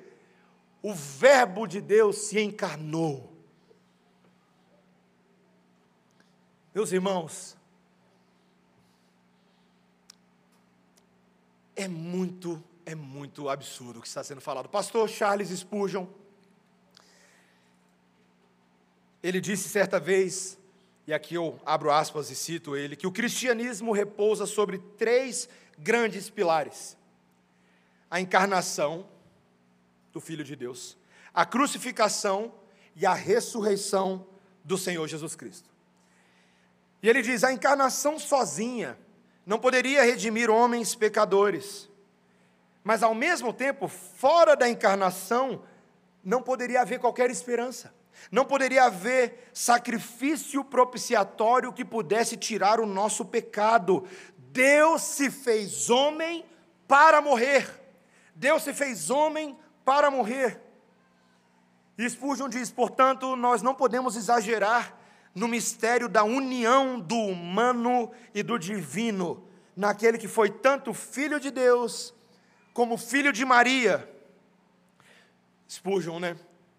[0.82, 3.32] O Verbo de Deus se encarnou.
[6.74, 7.56] Meus irmãos,
[11.76, 14.68] é muito é muito absurdo o que está sendo falado.
[14.68, 16.08] Pastor Charles Spurgeon,
[19.22, 20.58] ele disse certa vez,
[21.06, 25.48] e aqui eu abro aspas e cito ele, que o cristianismo repousa sobre três
[25.78, 26.98] grandes pilares:
[28.10, 29.08] a encarnação
[30.12, 30.98] do Filho de Deus,
[31.32, 32.52] a crucificação
[32.96, 34.26] e a ressurreição
[34.64, 35.70] do Senhor Jesus Cristo.
[37.04, 38.98] E ele diz: a encarnação sozinha
[39.46, 41.89] não poderia redimir homens pecadores.
[42.84, 45.62] Mas ao mesmo tempo, fora da encarnação,
[46.24, 47.94] não poderia haver qualquer esperança.
[48.32, 54.06] Não poderia haver sacrifício propiciatório que pudesse tirar o nosso pecado.
[54.38, 56.46] Deus se fez homem
[56.88, 57.70] para morrer.
[58.36, 60.62] Deus se fez homem para morrer.
[61.98, 64.96] E Spurgeon diz, portanto, nós não podemos exagerar
[65.36, 71.52] no mistério da união do humano e do divino, naquele que foi tanto filho de
[71.52, 72.14] Deus
[72.80, 74.10] como filho de Maria.
[75.70, 76.38] Spurgeon, né?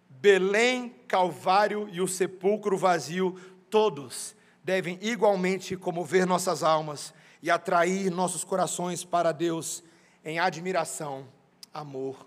[0.09, 4.35] Belém, Calvário e o sepulcro vazio, todos
[4.65, 9.85] devem igualmente comover nossas almas e atrair nossos corações para Deus
[10.25, 11.29] em admiração,
[11.71, 12.27] amor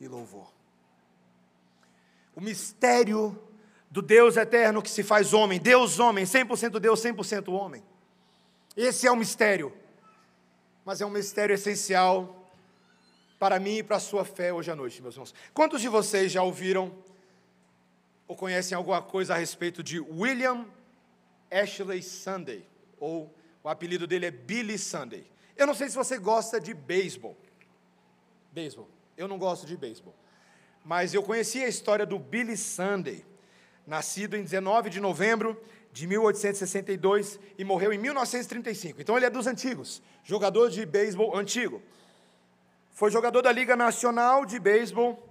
[0.00, 0.50] e louvor.
[2.34, 3.38] O mistério
[3.90, 7.84] do Deus eterno que se faz homem, Deus homem, 100% Deus, 100% homem.
[8.74, 9.74] Esse é o mistério.
[10.86, 12.39] Mas é um mistério essencial
[13.40, 15.34] para mim e para a sua fé hoje à noite, meus irmãos.
[15.54, 16.92] Quantos de vocês já ouviram
[18.28, 20.66] ou conhecem alguma coisa a respeito de William
[21.50, 22.62] Ashley Sunday?
[22.98, 25.26] Ou o apelido dele é Billy Sunday.
[25.56, 27.34] Eu não sei se você gosta de beisebol.
[28.52, 28.90] Beisebol.
[29.16, 30.14] Eu não gosto de beisebol.
[30.84, 33.24] Mas eu conheci a história do Billy Sunday,
[33.86, 35.58] nascido em 19 de novembro
[35.90, 39.00] de 1862 e morreu em 1935.
[39.00, 41.82] Então ele é dos antigos, jogador de beisebol antigo.
[43.00, 45.26] Foi jogador da Liga Nacional de Beisebol,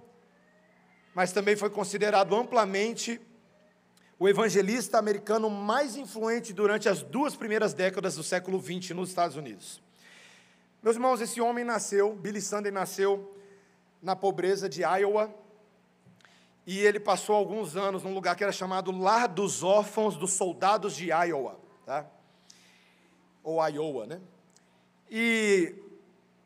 [1.14, 3.20] mas também foi considerado amplamente
[4.18, 9.36] o evangelista americano mais influente durante as duas primeiras décadas do século XX nos Estados
[9.36, 9.80] Unidos.
[10.82, 13.36] Meus irmãos, esse homem nasceu, Billy Sunday nasceu
[14.02, 15.32] na pobreza de Iowa,
[16.66, 20.96] e ele passou alguns anos num lugar que era chamado Lar dos Órfãos dos Soldados
[20.96, 21.56] de Iowa,
[21.86, 22.04] tá?
[23.44, 24.20] Ou Iowa, né?
[25.08, 25.79] E,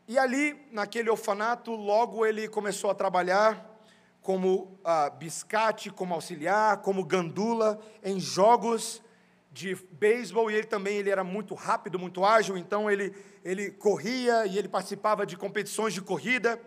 [0.06, 3.74] e ali, naquele orfanato, logo ele começou a trabalhar
[4.20, 9.02] como ah, biscate, como auxiliar, como gandula em jogos
[9.50, 14.44] de beisebol e ele também ele era muito rápido, muito ágil, então ele, ele corria
[14.46, 16.60] e ele participava de competições de corrida.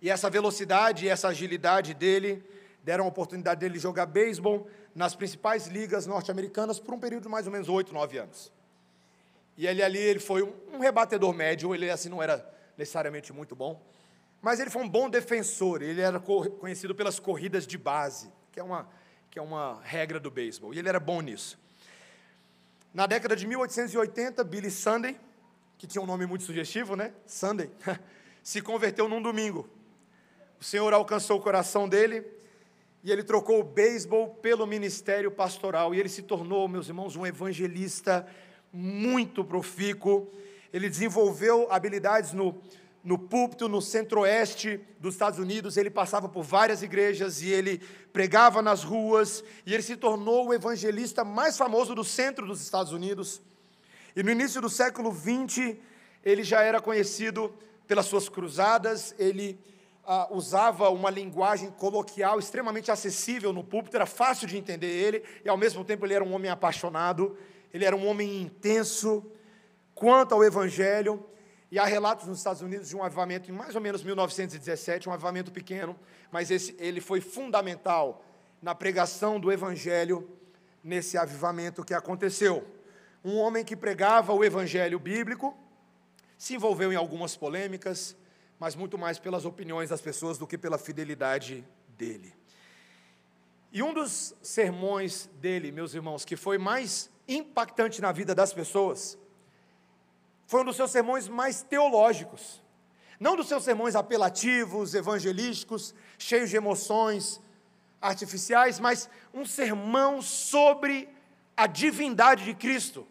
[0.00, 2.42] E essa velocidade e essa agilidade dele
[2.82, 7.46] deram a oportunidade dele jogar beisebol nas principais ligas norte-americanas por um período de mais
[7.46, 8.52] ou menos oito, nove anos.
[9.56, 12.44] E ele ali ele foi um rebatedor médio, ele assim não era
[12.76, 13.80] necessariamente muito bom,
[14.42, 18.62] mas ele foi um bom defensor, ele era conhecido pelas corridas de base, que é
[18.62, 18.88] uma,
[19.30, 21.58] que é uma regra do beisebol, e ele era bom nisso.
[22.92, 25.18] Na década de 1880, Billy Sunday,
[25.78, 27.12] que tinha um nome muito sugestivo, né?
[27.26, 27.70] Sunday,
[28.42, 29.68] se converteu num domingo.
[30.60, 32.24] O Senhor alcançou o coração dele
[33.02, 37.26] e ele trocou o beisebol pelo ministério pastoral e ele se tornou, meus irmãos, um
[37.26, 38.26] evangelista
[38.74, 40.28] muito profícuo.
[40.72, 42.60] Ele desenvolveu habilidades no
[43.04, 47.78] no púlpito no centro-oeste dos Estados Unidos, ele passava por várias igrejas e ele
[48.14, 52.92] pregava nas ruas, e ele se tornou o evangelista mais famoso do centro dos Estados
[52.92, 53.42] Unidos.
[54.16, 55.76] E no início do século XX,
[56.24, 57.52] ele já era conhecido
[57.86, 59.60] pelas suas cruzadas, ele
[60.06, 65.48] ah, usava uma linguagem coloquial extremamente acessível no púlpito, era fácil de entender ele, e
[65.50, 67.36] ao mesmo tempo ele era um homem apaixonado,
[67.74, 69.28] ele era um homem intenso
[69.96, 71.26] quanto ao evangelho.
[71.72, 75.12] E há relatos nos Estados Unidos de um avivamento em mais ou menos 1917, um
[75.12, 75.98] avivamento pequeno,
[76.30, 78.24] mas esse, ele foi fundamental
[78.62, 80.30] na pregação do Evangelho
[80.84, 82.64] nesse avivamento que aconteceu.
[83.24, 85.58] Um homem que pregava o Evangelho bíblico,
[86.38, 88.16] se envolveu em algumas polêmicas,
[88.56, 92.32] mas muito mais pelas opiniões das pessoas do que pela fidelidade dele.
[93.72, 99.18] E um dos sermões dele, meus irmãos, que foi mais impactante na vida das pessoas,
[100.46, 102.62] foi um dos seus sermões mais teológicos.
[103.18, 107.40] Não dos seus sermões apelativos, evangelísticos, cheios de emoções
[108.00, 111.08] artificiais, mas um sermão sobre
[111.56, 113.06] a divindade de Cristo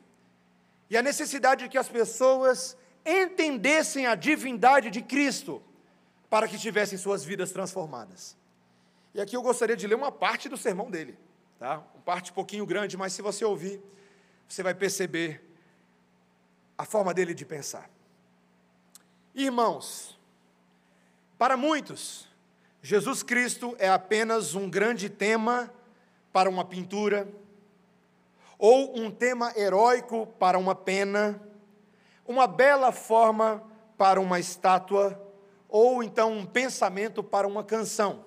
[0.90, 5.62] e a necessidade de que as pessoas entendessem a divindade de Cristo
[6.30, 8.38] para que tivessem suas vidas transformadas.
[9.14, 11.18] E aqui eu gostaria de ler uma parte do sermão dele,
[11.60, 11.84] tá?
[11.94, 13.82] Uma parte um pouquinho grande, mas se você ouvir,
[14.48, 15.44] você vai perceber
[16.78, 17.90] a forma dele de pensar.
[19.34, 20.20] Irmãos,
[21.38, 22.28] para muitos,
[22.82, 25.74] Jesus Cristo é apenas um grande tema
[26.32, 27.28] para uma pintura,
[28.58, 31.42] ou um tema heróico para uma pena,
[32.26, 33.64] uma bela forma
[33.98, 35.22] para uma estátua,
[35.68, 38.26] ou então um pensamento para uma canção.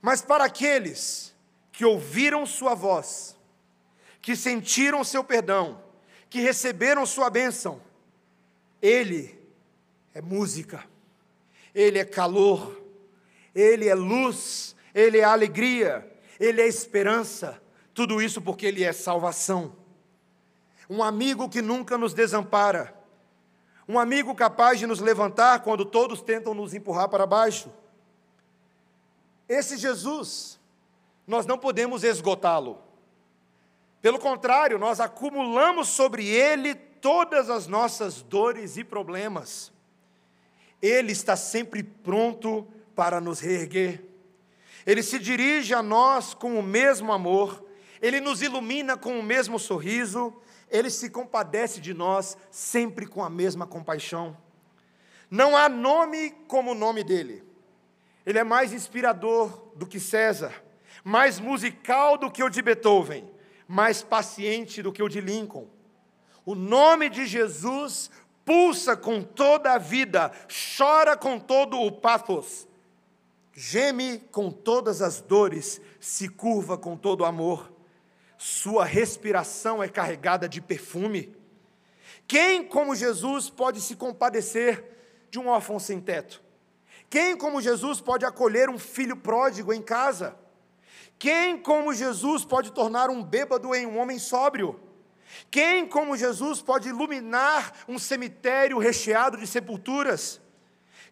[0.00, 1.34] Mas para aqueles
[1.70, 3.36] que ouviram Sua voz,
[4.22, 5.82] que sentiram seu perdão,
[6.30, 7.82] que receberam sua bênção.
[8.80, 9.36] Ele
[10.14, 10.84] é música,
[11.74, 12.80] ele é calor,
[13.52, 16.08] ele é luz, ele é alegria,
[16.38, 17.60] ele é esperança.
[17.92, 19.76] Tudo isso porque ele é salvação.
[20.88, 22.96] Um amigo que nunca nos desampara.
[23.88, 27.70] Um amigo capaz de nos levantar quando todos tentam nos empurrar para baixo.
[29.48, 30.60] Esse Jesus,
[31.26, 32.91] nós não podemos esgotá-lo.
[34.02, 39.72] Pelo contrário, nós acumulamos sobre ele todas as nossas dores e problemas.
[40.82, 44.04] Ele está sempre pronto para nos reerguer.
[44.84, 47.64] Ele se dirige a nós com o mesmo amor,
[48.00, 50.34] ele nos ilumina com o mesmo sorriso,
[50.68, 54.36] ele se compadece de nós sempre com a mesma compaixão.
[55.30, 57.44] Não há nome como o nome dele.
[58.26, 60.52] Ele é mais inspirador do que César,
[61.04, 63.31] mais musical do que o de Beethoven,
[63.72, 65.66] mais paciente do que o de Lincoln.
[66.44, 68.10] O nome de Jesus
[68.44, 70.30] pulsa com toda a vida,
[70.76, 72.68] chora com todo o pathos,
[73.54, 77.72] geme com todas as dores, se curva com todo o amor.
[78.36, 81.34] Sua respiração é carregada de perfume.
[82.28, 84.84] Quem, como Jesus, pode se compadecer
[85.30, 86.42] de um órfão sem teto?
[87.08, 90.41] Quem, como Jesus, pode acolher um filho pródigo em casa?
[91.22, 94.80] Quem, como Jesus, pode tornar um bêbado em um homem sóbrio?
[95.52, 100.40] Quem, como Jesus, pode iluminar um cemitério recheado de sepulturas?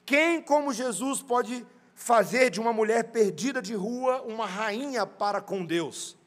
[0.04, 5.64] Quem, como Jesus, pode fazer de uma mulher perdida de rua uma rainha para com
[5.64, 6.18] Deus?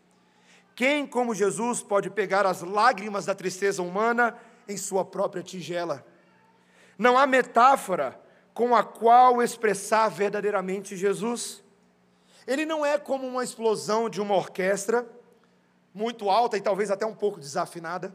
[0.73, 6.05] Quem, como Jesus, pode pegar as lágrimas da tristeza humana em sua própria tigela?
[6.97, 8.17] Não há metáfora
[8.53, 11.61] com a qual expressar verdadeiramente Jesus.
[12.45, 15.07] Ele não é como uma explosão de uma orquestra,
[15.93, 18.13] muito alta e talvez até um pouco desafinada.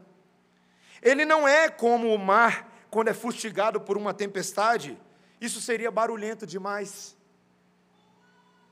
[1.01, 4.97] Ele não é como o mar quando é fustigado por uma tempestade,
[5.39, 7.15] isso seria barulhento demais.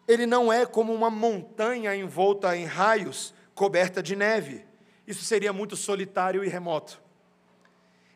[0.08, 4.66] Ele não é como uma montanha envolta em raios, coberta de neve,
[5.06, 7.02] isso seria muito solitário e remoto.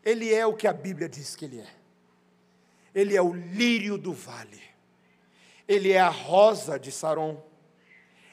[0.03, 1.67] Ele é o que a Bíblia diz que ele é.
[2.93, 4.61] Ele é o lírio do vale.
[5.71, 7.41] Ele é a rosa de Saron.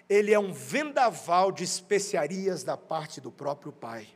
[0.08, 4.08] Ele é um vendaval de especiarias da parte do próprio Pai.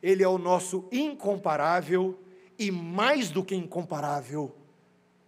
[0.00, 2.16] Ele é o nosso incomparável
[2.56, 4.56] e mais do que incomparável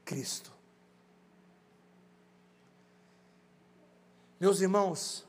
[0.04, 0.52] Cristo.
[4.38, 5.26] Meus irmãos,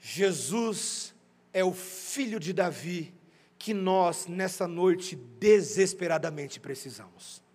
[0.00, 1.14] Jesus
[1.52, 3.12] é o filho de Davi
[3.58, 7.46] que nós, nessa noite, desesperadamente precisamos.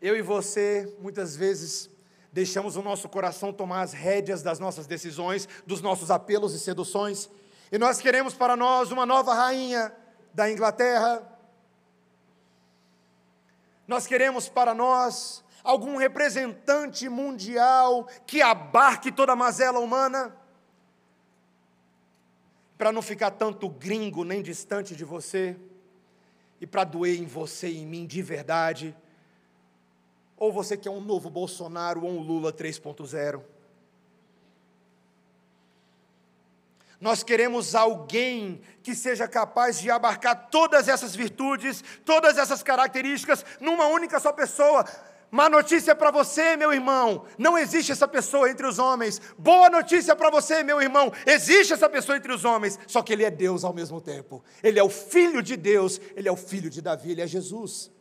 [0.00, 1.90] Eu e você, muitas vezes,
[2.32, 7.28] deixamos o nosso coração tomar as rédeas das nossas decisões, dos nossos apelos e seduções,
[7.70, 9.92] e nós queremos para nós uma nova rainha
[10.32, 11.22] da Inglaterra,
[13.86, 20.36] nós queremos para nós algum representante mundial que abarque toda a mazela humana
[22.76, 25.56] para não ficar tanto gringo nem distante de você,
[26.60, 28.96] e para doer em você e em mim de verdade,
[30.38, 33.42] ou você quer um novo Bolsonaro ou um Lula 3.0.
[37.00, 43.86] Nós queremos alguém que seja capaz de abarcar todas essas virtudes, todas essas características, numa
[43.86, 44.84] única só pessoa.
[45.30, 49.20] Má notícia para você, meu irmão, não existe essa pessoa entre os homens.
[49.36, 53.24] Boa notícia para você, meu irmão, existe essa pessoa entre os homens, só que ele
[53.24, 54.42] é Deus ao mesmo tempo.
[54.62, 57.92] Ele é o filho de Deus, ele é o filho de Davi, ele é Jesus.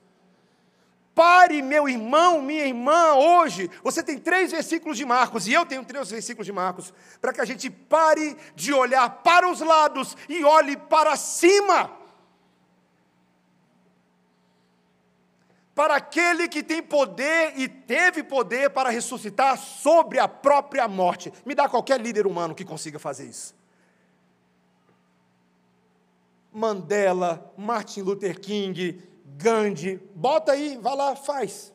[1.18, 3.72] Pare, meu irmão, minha irmã, hoje.
[3.84, 7.42] Você tem três versículos de Marcos e eu tenho três versículos de Marcos, para que
[7.42, 11.98] a gente pare de olhar para os lados e olhe para cima.
[15.74, 21.32] para aquele que tem poder e teve poder para ressuscitar sobre a própria morte.
[21.46, 23.56] Me dá qualquer líder humano que consiga fazer isso.
[26.52, 29.00] Mandela, Martin Luther King,
[29.36, 31.74] Gandhi, bota aí, vai lá, faz.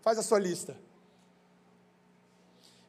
[0.00, 0.76] Faz a sua lista.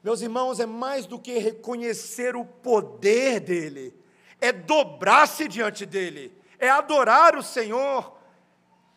[0.04, 3.98] Meus irmãos, é mais do que reconhecer o poder dele,
[4.42, 8.14] é dobrar-se diante dele, é adorar o Senhor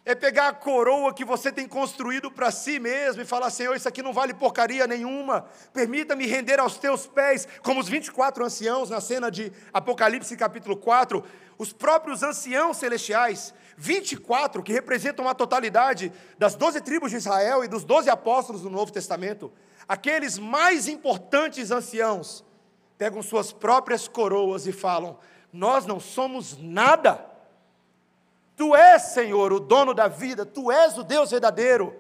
[0.07, 3.89] é pegar a coroa que você tem construído para si mesmo e falar: Senhor, isso
[3.89, 9.01] aqui não vale porcaria nenhuma, permita-me render aos teus pés, como os 24 anciãos na
[9.01, 11.25] cena de Apocalipse capítulo 4,
[11.59, 17.69] os próprios anciãos celestiais, 24 que representam a totalidade das 12 tribos de Israel e
[17.69, 19.53] dos 12 apóstolos do Novo Testamento,
[19.89, 22.45] aqueles mais importantes anciãos,
[22.97, 25.19] pegam suas próprias coroas e falam:
[25.53, 27.36] Nós não somos nada
[28.57, 31.95] Tu és, Senhor, o dono da vida, tu és o Deus verdadeiro.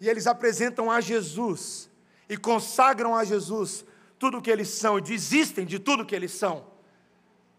[0.00, 1.90] E eles apresentam a Jesus
[2.28, 3.84] e consagram a Jesus
[4.18, 6.66] tudo o que eles são e desistem de tudo o que eles são,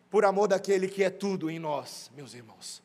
[0.10, 2.82] por amor daquele que é tudo em nós, meus irmãos.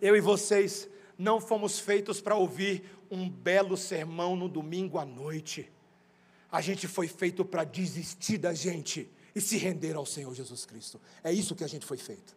[0.00, 0.88] Eu e vocês
[1.18, 5.70] não fomos feitos para ouvir um belo sermão no domingo à noite.
[6.50, 11.00] A gente foi feito para desistir da gente e se render ao Senhor Jesus Cristo.
[11.22, 12.34] É isso que a gente foi feito.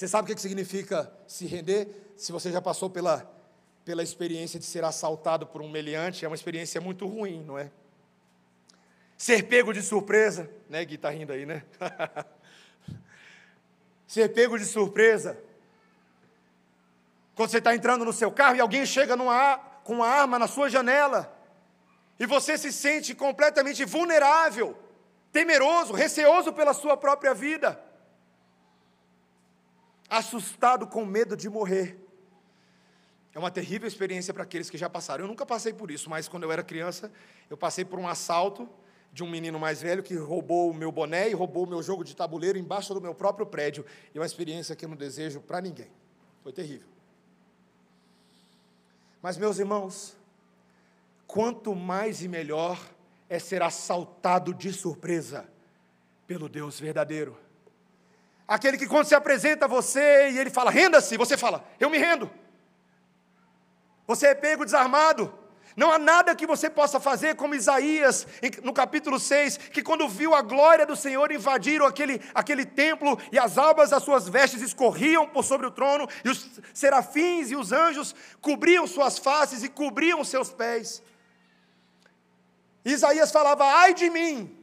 [0.00, 2.14] Você sabe o que significa se render?
[2.16, 3.30] Se você já passou pela,
[3.84, 7.70] pela experiência de ser assaltado por um meliante, é uma experiência muito ruim, não é?
[9.18, 10.82] Ser pego de surpresa, né?
[10.86, 11.64] Gui tá rindo aí, né?
[14.08, 15.38] ser pego de surpresa.
[17.34, 20.48] Quando você está entrando no seu carro e alguém chega numa, com uma arma na
[20.48, 21.30] sua janela,
[22.18, 24.74] e você se sente completamente vulnerável,
[25.30, 27.89] temeroso, receoso pela sua própria vida
[30.10, 31.98] assustado com medo de morrer.
[33.32, 35.24] É uma terrível experiência para aqueles que já passaram.
[35.24, 37.10] Eu nunca passei por isso, mas quando eu era criança,
[37.48, 38.68] eu passei por um assalto
[39.12, 42.02] de um menino mais velho que roubou o meu boné e roubou o meu jogo
[42.02, 43.84] de tabuleiro embaixo do meu próprio prédio.
[44.12, 45.90] E é uma experiência que eu não desejo para ninguém.
[46.42, 46.88] Foi terrível.
[49.22, 50.16] Mas, meus irmãos,
[51.26, 52.80] quanto mais e melhor
[53.28, 55.48] é ser assaltado de surpresa
[56.26, 57.36] pelo Deus verdadeiro.
[58.50, 61.98] Aquele que quando se apresenta a você e ele fala, renda-se, você fala, eu me
[61.98, 62.28] rendo.
[64.08, 65.32] Você é pego desarmado.
[65.76, 68.26] Não há nada que você possa fazer como Isaías,
[68.64, 73.38] no capítulo 6, que quando viu a glória do Senhor invadir aquele, aquele templo e
[73.38, 77.70] as abas das suas vestes escorriam por sobre o trono, e os serafins e os
[77.70, 81.00] anjos cobriam suas faces e cobriam seus pés.
[82.84, 84.58] Isaías falava: ai de mim.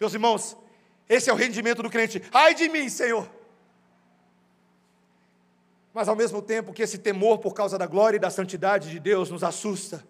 [0.00, 0.56] Meus irmãos,
[1.08, 2.22] esse é o rendimento do crente.
[2.32, 3.28] Ai de mim, Senhor.
[5.92, 8.98] Mas ao mesmo tempo que esse temor por causa da glória e da santidade de
[8.98, 10.04] Deus nos assusta.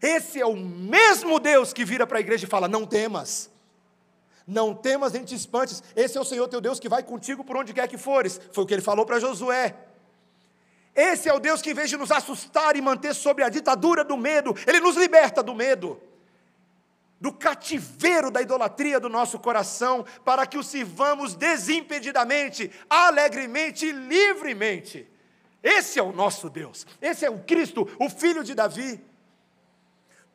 [0.00, 3.50] Esse é o mesmo Deus que vira para a igreja e fala: Não temas,
[4.46, 5.82] não temas nem te espantes.
[5.94, 8.40] Esse é o Senhor teu Deus que vai contigo por onde quer que fores.
[8.52, 9.74] Foi o que ele falou para Josué.
[10.94, 14.04] Esse é o Deus que, em vez de nos assustar e manter sobre a ditadura
[14.04, 16.00] do medo, ele nos liberta do medo
[17.20, 25.08] do cativeiro da idolatria do nosso coração, para que o sirvamos desimpedidamente, alegremente e livremente.
[25.62, 29.04] Esse é o nosso Deus, esse é o Cristo, o Filho de Davi.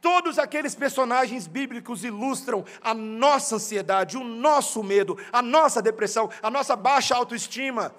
[0.02, 6.52] Todos aqueles personagens bíblicos ilustram a nossa ansiedade, o nosso medo, a nossa depressão, a
[6.52, 7.96] nossa baixa autoestima,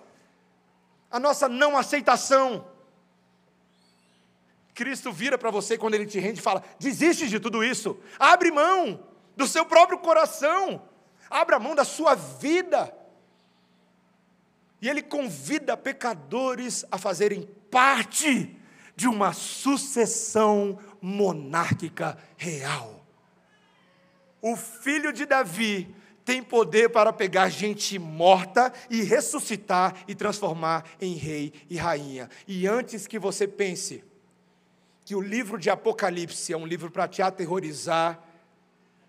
[1.11, 2.67] a nossa não aceitação
[4.75, 8.51] Cristo vira para você quando ele te rende e fala: desiste de tudo isso, abre
[8.51, 9.07] mão
[9.37, 10.83] do seu próprio coração,
[11.31, 12.93] abra mão da sua vida.
[14.83, 18.55] E ele convida pecadores a fazerem parte
[18.95, 23.07] de uma sucessão monárquica real.
[24.43, 25.95] O filho de Davi
[26.25, 32.29] tem poder para pegar gente morta e ressuscitar e transformar em rei e rainha.
[32.47, 34.05] E antes que você pense,
[35.05, 38.23] que o livro de Apocalipse é um livro para te aterrorizar,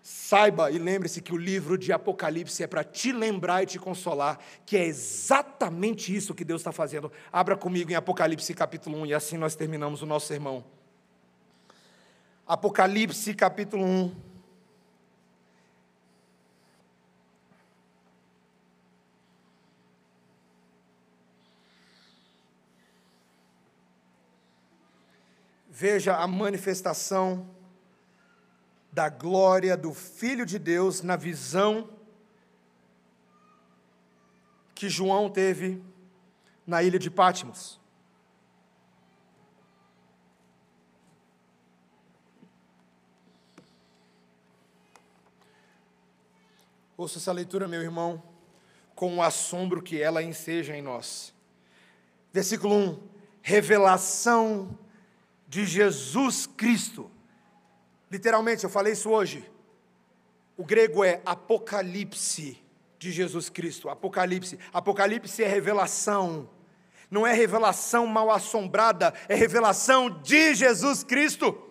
[0.02, 4.38] saiba e lembre-se que o livro de Apocalipse é para te lembrar e te consolar,
[4.64, 7.10] que é exatamente isso que Deus está fazendo.
[7.32, 10.64] Abra comigo em Apocalipse capítulo 1 e assim nós terminamos o nosso sermão.
[12.46, 14.35] Apocalipse capítulo 1.
[25.78, 27.46] Veja a manifestação
[28.90, 31.90] da glória do Filho de Deus na visão
[34.74, 35.84] que João teve
[36.66, 37.78] na ilha de Pátimos.
[46.96, 48.22] Ouça essa leitura, meu irmão,
[48.94, 51.34] com o assombro que ela enseja em nós.
[52.32, 53.08] Versículo 1:
[53.42, 54.85] Revelação
[55.46, 57.10] de Jesus Cristo.
[58.10, 59.48] Literalmente, eu falei isso hoje.
[60.56, 62.58] O grego é Apocalipse
[62.98, 63.88] de Jesus Cristo.
[63.88, 64.58] Apocalipse.
[64.72, 66.48] Apocalipse é revelação.
[67.10, 71.65] Não é revelação mal assombrada, é revelação de Jesus Cristo.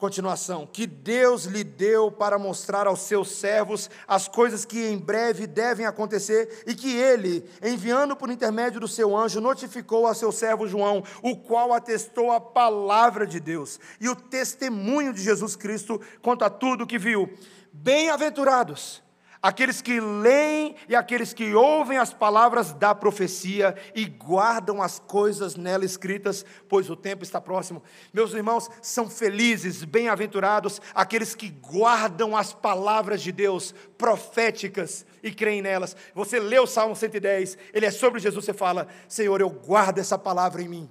[0.00, 5.46] Continuação, que Deus lhe deu para mostrar aos seus servos as coisas que em breve
[5.46, 10.66] devem acontecer e que ele, enviando por intermédio do seu anjo, notificou a seu servo
[10.66, 16.46] João, o qual atestou a palavra de Deus e o testemunho de Jesus Cristo quanto
[16.46, 17.30] a tudo que viu.
[17.70, 19.02] Bem-aventurados
[19.42, 25.56] aqueles que leem e aqueles que ouvem as palavras da profecia e guardam as coisas
[25.56, 27.82] nela escritas, pois o tempo está próximo.
[28.12, 35.62] Meus irmãos, são felizes, bem-aventurados aqueles que guardam as palavras de Deus proféticas e creem
[35.62, 35.96] nelas.
[36.14, 40.18] Você lê o Salmo 110, ele é sobre Jesus, você fala: Senhor, eu guardo essa
[40.18, 40.90] palavra em mim.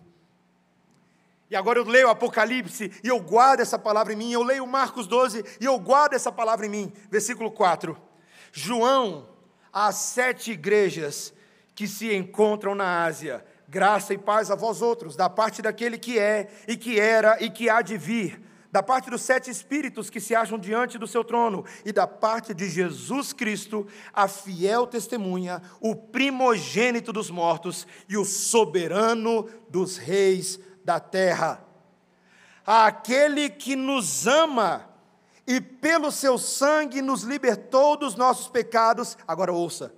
[1.52, 4.32] E agora eu leio o Apocalipse e eu guardo essa palavra em mim.
[4.32, 6.94] Eu leio Marcos 12 e eu guardo essa palavra em mim.
[7.10, 8.09] Versículo 4.
[8.52, 9.28] João,
[9.72, 11.34] às sete igrejas
[11.76, 16.18] que se encontram na Ásia, graça e paz a vós outros, da parte daquele que
[16.18, 18.42] é, e que era, e que há de vir,
[18.72, 22.54] da parte dos sete espíritos que se acham diante do seu trono, e da parte
[22.54, 30.60] de Jesus Cristo, a fiel testemunha, o primogênito dos mortos e o soberano dos reis
[30.84, 31.66] da terra.
[32.66, 34.89] Aquele que nos ama
[35.50, 39.18] e pelo seu sangue nos libertou dos nossos pecados.
[39.28, 39.92] Agora ouça.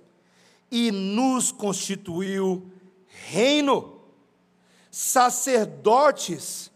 [0.70, 2.72] E nos constituiu
[3.06, 4.00] reino,
[4.90, 6.72] sacerdotes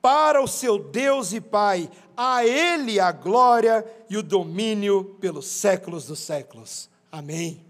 [0.00, 1.90] para o seu Deus e Pai.
[2.16, 6.88] A Ele a glória e o domínio pelos séculos dos séculos.
[7.12, 7.62] Amém.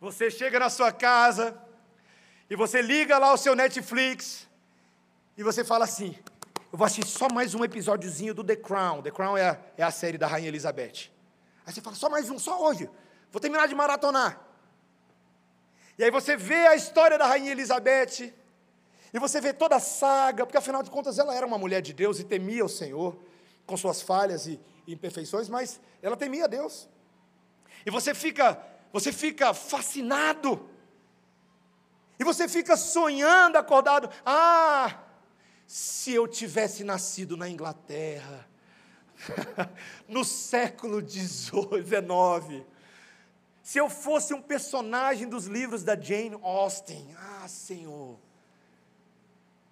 [0.00, 1.60] Você chega na sua casa
[2.48, 4.48] e você liga lá o seu Netflix
[5.36, 6.16] e você fala assim:
[6.74, 9.00] eu vou assistir só mais um episódiozinho do The Crown.
[9.00, 11.08] The Crown é a, é a série da Rainha Elizabeth.
[11.64, 12.90] Aí você fala, só mais um, só hoje.
[13.30, 14.40] Vou terminar de maratonar.
[15.96, 18.34] E aí você vê a história da Rainha Elizabeth,
[19.12, 21.92] e você vê toda a saga, porque afinal de contas ela era uma mulher de
[21.92, 23.16] Deus e temia o Senhor,
[23.64, 24.58] com suas falhas e
[24.88, 26.88] imperfeições, mas ela temia Deus.
[27.86, 28.60] E você fica,
[28.92, 30.68] você fica fascinado.
[32.18, 34.10] E você fica sonhando, acordado.
[34.26, 35.03] Ah,
[35.66, 38.48] se eu tivesse nascido na Inglaterra,
[40.08, 42.64] no século XIX,
[43.62, 48.18] se eu fosse um personagem dos livros da Jane Austen, ah, Senhor,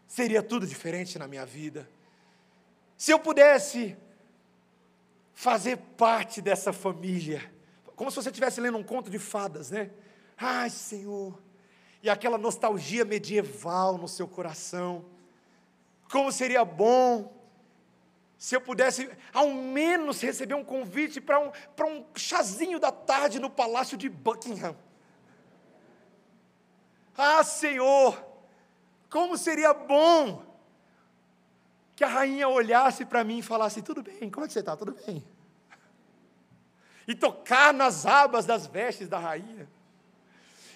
[0.08, 1.88] seria tudo diferente na minha vida.
[2.96, 3.96] Se eu pudesse
[5.34, 7.52] fazer parte dessa família,
[7.96, 9.90] como se você estivesse lendo um conto de fadas, né?
[10.36, 11.38] Ai, Senhor,
[12.02, 15.04] e aquela nostalgia medieval no seu coração.
[16.12, 17.32] Como seria bom
[18.36, 23.38] se eu pudesse, ao menos, receber um convite para um, para um chazinho da tarde
[23.38, 24.76] no palácio de Buckingham.
[27.16, 28.22] Ah, Senhor,
[29.08, 30.44] como seria bom
[31.96, 34.76] que a rainha olhasse para mim e falasse: Tudo bem, como é que você está?
[34.76, 35.24] Tudo bem.
[37.08, 39.66] E tocar nas abas das vestes da rainha.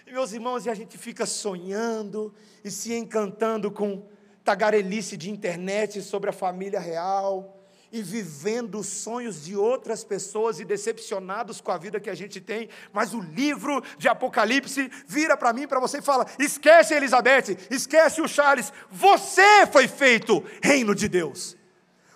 [0.07, 2.35] E meus irmãos, e a gente fica sonhando
[2.65, 4.16] e se encantando com
[4.47, 7.53] tagarelice de internet sobre a família real
[7.91, 12.41] e vivendo os sonhos de outras pessoas e decepcionados com a vida que a gente
[12.41, 17.57] tem, mas o livro de Apocalipse vira para mim, para você e fala: esquece Elizabeth,
[17.71, 21.57] esquece o Charles, você foi feito reino de Deus,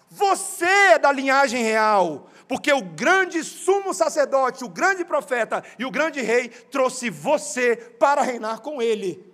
[0.08, 5.90] você é da linhagem real, porque o grande sumo sacerdote, o grande profeta e o
[5.90, 9.29] grande rei trouxe você para reinar com ele.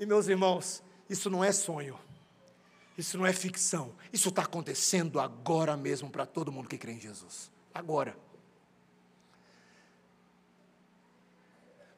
[0.00, 1.98] E meus irmãos, isso não é sonho.
[2.96, 3.92] Isso não é ficção.
[4.10, 7.50] Isso está acontecendo agora mesmo para todo mundo que crê em Jesus.
[7.74, 8.16] Agora.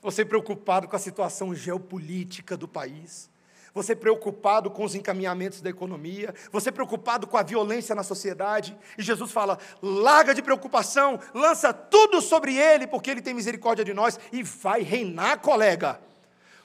[0.03, 3.30] Você preocupado com a situação geopolítica do país,
[3.72, 9.03] você preocupado com os encaminhamentos da economia, você preocupado com a violência na sociedade, e
[9.03, 14.18] Jesus fala: larga de preocupação, lança tudo sobre ele, porque ele tem misericórdia de nós
[14.32, 16.00] e vai reinar, colega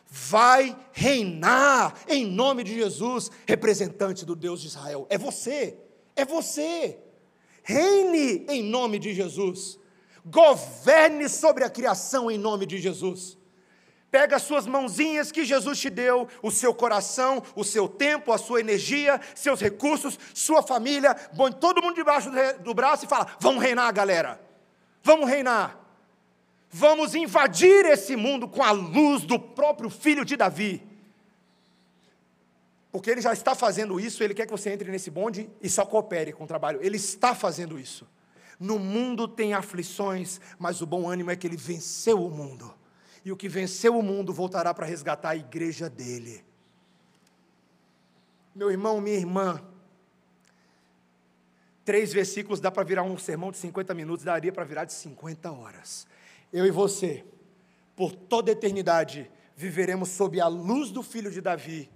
[0.10, 5.06] vai reinar em nome de Jesus, representante do Deus de Israel.
[5.10, 5.78] É você,
[6.16, 6.98] é você.
[7.64, 9.78] Reine em nome de Jesus.
[10.26, 13.38] Governe sobre a criação em nome de Jesus.
[14.10, 18.38] Pega as suas mãozinhas que Jesus te deu, o seu coração, o seu tempo, a
[18.38, 22.32] sua energia, seus recursos, sua família, põe todo mundo debaixo
[22.62, 24.42] do braço e fala: vamos reinar, galera.
[25.04, 25.87] Vamos reinar.
[26.78, 30.84] Vamos invadir esse mundo com a luz do próprio filho de Davi.
[32.92, 35.84] Porque ele já está fazendo isso, ele quer que você entre nesse bonde e só
[35.88, 36.80] coopere com o trabalho.
[36.84, 38.08] Ele está fazendo isso.
[38.60, 42.72] No mundo tem aflições, mas o bom ânimo é que ele venceu o mundo.
[43.26, 46.46] E o que venceu o mundo voltará para resgatar a igreja dele.
[48.54, 49.60] Meu irmão, minha irmã,
[51.84, 55.52] três versículos dá para virar um sermão de 50 minutos, daria para virar de 50
[55.52, 56.06] horas
[56.52, 57.26] eu e você,
[57.96, 61.90] por toda eternidade, viveremos sob a luz do filho de Davi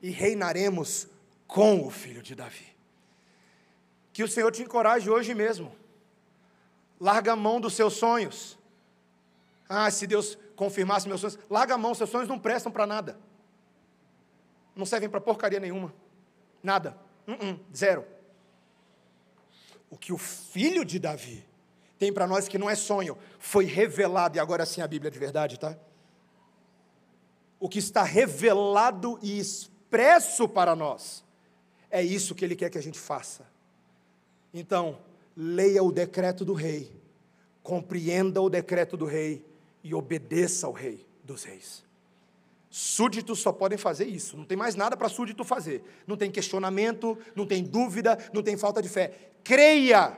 [0.00, 1.08] e reinaremos
[1.46, 2.66] com o filho de Davi.
[4.12, 5.74] Que o Senhor te encoraje hoje mesmo.
[7.00, 8.58] Larga a mão dos seus sonhos.
[9.68, 13.18] Ah, se Deus confirmasse meus sonhos, larga a mão, seus sonhos não prestam para nada.
[14.74, 15.92] Não servem para porcaria nenhuma.
[16.62, 16.96] Nada.
[17.26, 18.04] Uh -uh, zero.
[19.90, 21.47] O que o filho de Davi
[21.98, 25.18] tem para nós que não é sonho, foi revelado, e agora sim a Bíblia de
[25.18, 25.76] verdade, tá?
[27.58, 31.24] O que está revelado e expresso para nós,
[31.90, 33.46] é isso que Ele quer que a gente faça.
[34.54, 34.98] Então,
[35.36, 36.92] leia o decreto do Rei,
[37.62, 39.44] compreenda o decreto do Rei
[39.82, 41.84] e obedeça ao Rei dos Reis.
[42.70, 45.82] Súditos só podem fazer isso, não tem mais nada para súdito fazer.
[46.06, 49.30] Não tem questionamento, não tem dúvida, não tem falta de fé.
[49.42, 50.16] Creia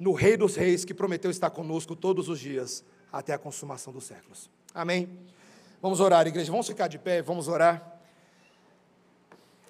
[0.00, 2.82] no Rei dos Reis que prometeu estar conosco todos os dias
[3.12, 4.48] até a consumação dos séculos.
[4.74, 5.10] Amém?
[5.82, 6.50] Vamos orar, igreja.
[6.50, 8.00] Vamos ficar de pé, vamos orar.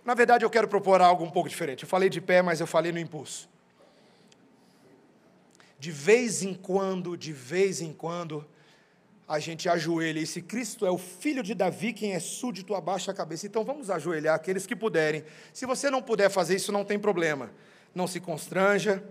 [0.05, 1.83] Na verdade, eu quero propor algo um pouco diferente.
[1.83, 3.49] Eu falei de pé, mas eu falei no impulso.
[5.81, 8.47] De vez em quando, de vez em quando,
[9.27, 10.21] a gente ajoelha.
[10.21, 13.47] E se Cristo é o filho de Davi, quem é súdito, abaixa a cabeça.
[13.47, 15.25] Então vamos ajoelhar, aqueles que puderem.
[15.53, 17.51] Se você não puder fazer isso, não tem problema.
[17.93, 19.03] Não se constranja.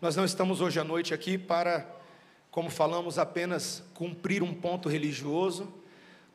[0.00, 1.84] Nós não estamos hoje à noite aqui para,
[2.52, 5.66] como falamos, apenas cumprir um ponto religioso.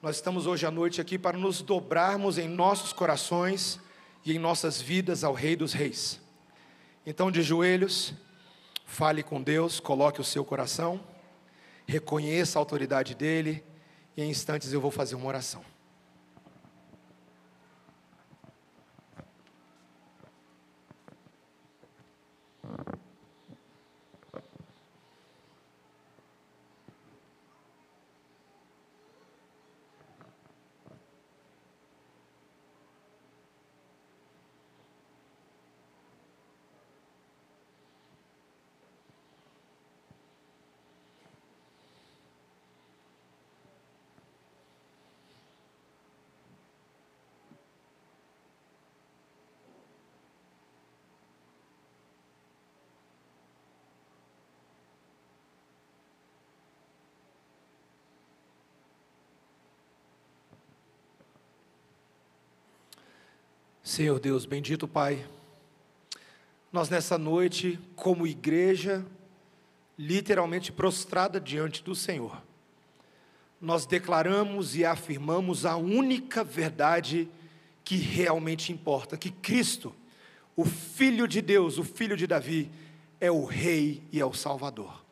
[0.01, 3.80] Nós estamos hoje à noite aqui para nos dobrarmos em nossos corações
[4.26, 6.20] e em nossas vidas ao Rei dos Reis.
[7.05, 8.14] Então, de joelhos,
[8.86, 10.99] fale com Deus, coloque o seu coração,
[11.88, 13.64] reconheça a autoridade dEle,
[14.18, 15.64] e em instantes eu vou fazer uma oração.
[63.94, 65.24] Senhor Deus, bendito Pai,
[66.72, 69.06] nós nessa noite, como igreja,
[70.00, 72.41] literalmente prostrada diante do Senhor,
[73.62, 77.30] nós declaramos e afirmamos a única verdade
[77.84, 79.94] que realmente importa: que Cristo,
[80.56, 82.72] o Filho de Deus, o Filho de Davi,
[83.22, 85.06] é o Rei e é o Salvador.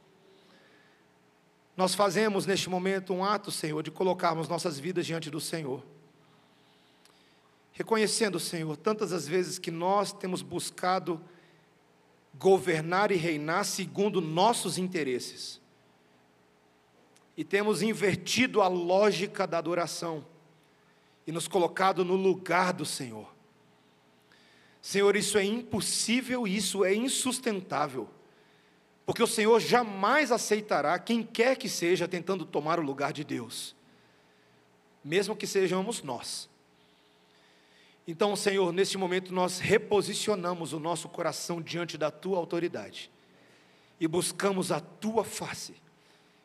[1.78, 5.84] Nós fazemos neste momento um ato, Senhor, de colocarmos nossas vidas diante do Senhor
[7.82, 11.20] reconhecendo, Senhor, tantas as vezes que nós temos buscado
[12.38, 15.60] governar e reinar segundo nossos interesses.
[17.36, 20.24] E temos invertido a lógica da adoração
[21.26, 23.34] e nos colocado no lugar do Senhor.
[24.80, 28.08] Senhor, isso é impossível, isso é insustentável,
[29.08, 33.76] porque o Senhor jamais aceitará quem quer que seja tentando tomar o lugar de Deus,
[35.04, 36.51] mesmo que sejamos nós.
[38.08, 43.12] Então, Senhor, neste momento nós reposicionamos o nosso coração diante da tua autoridade
[44.00, 45.76] e buscamos a tua face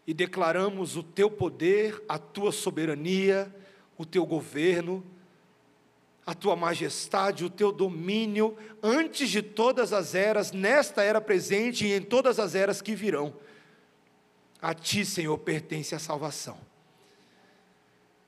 [0.07, 3.52] e declaramos o teu poder, a tua soberania,
[3.96, 5.02] o teu governo,
[6.26, 11.92] a tua majestade, o teu domínio antes de todas as eras, nesta era presente e
[11.92, 13.34] em todas as eras que virão.
[14.61, 16.59] A ti, Senhor, pertence a salvação.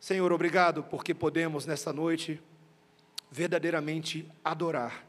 [0.00, 2.40] Senhor, obrigado porque podemos nesta noite
[3.30, 5.06] verdadeiramente adorar.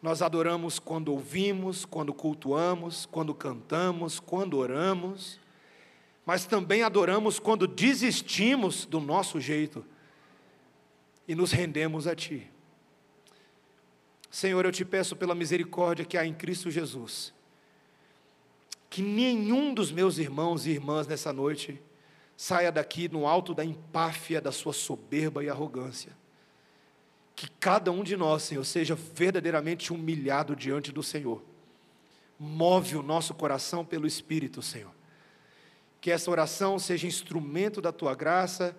[0.00, 5.38] Nós adoramos quando ouvimos, quando cultuamos, quando cantamos, quando oramos,
[6.26, 9.84] mas também adoramos quando desistimos do nosso jeito
[11.26, 12.50] e nos rendemos a Ti.
[14.30, 17.34] Senhor, eu te peço pela misericórdia que há em Cristo Jesus,
[18.88, 21.80] que nenhum dos meus irmãos e irmãs nessa noite
[22.36, 26.21] saia daqui no alto da empáfia da sua soberba e arrogância
[27.34, 31.42] que cada um de nós, Senhor, seja verdadeiramente humilhado diante do Senhor.
[32.38, 34.92] Move o nosso coração pelo Espírito, Senhor.
[36.00, 38.76] Que essa oração seja instrumento da tua graça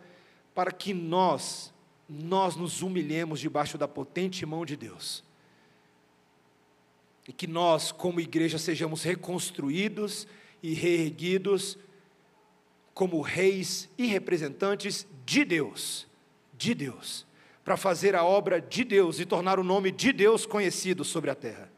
[0.54, 1.74] para que nós,
[2.08, 5.24] nós nos humilhemos debaixo da potente mão de Deus.
[7.28, 10.28] E que nós, como igreja, sejamos reconstruídos
[10.62, 11.78] e reerguidos
[12.94, 16.06] como reis e representantes de Deus,
[16.56, 17.26] de Deus
[17.64, 21.36] para fazer a obra de Deus e tornar o nome de Deus conhecido sobre a
[21.36, 21.72] terra.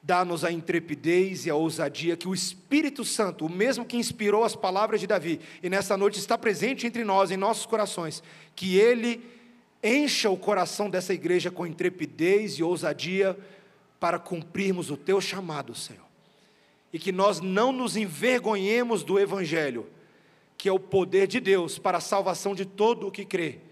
[0.00, 4.54] Dá-nos a intrepidez e a ousadia que o Espírito Santo, o mesmo que inspirou as
[4.54, 8.22] palavras de Davi, e nessa noite está presente entre nós, em nossos corações,
[8.54, 9.20] que ele
[9.82, 13.36] encha o coração dessa igreja com intrepidez e ousadia
[13.98, 16.06] para cumprirmos o teu chamado, Senhor.
[16.92, 19.86] E que nós não nos envergonhemos do Evangelho,
[20.56, 23.67] que é o poder de Deus para a salvação de todo o que crê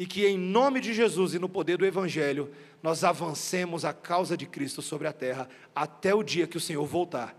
[0.00, 2.50] e que em nome de Jesus e no poder do Evangelho,
[2.82, 6.86] nós avancemos a causa de Cristo sobre a terra até o dia que o Senhor
[6.86, 7.36] voltar.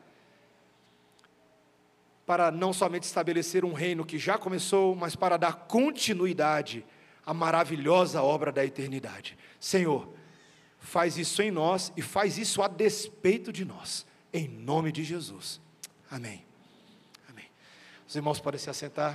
[2.23, 6.85] Para não somente estabelecer um reino que já começou, mas para dar continuidade
[7.25, 9.35] à maravilhosa obra da eternidade.
[9.59, 10.13] Senhor,
[10.77, 15.59] faz isso em nós e faz isso a despeito de nós, em nome de Jesus.
[16.11, 16.45] Amém.
[17.27, 17.49] Amém.
[18.07, 19.09] Os irmãos podem se assentar.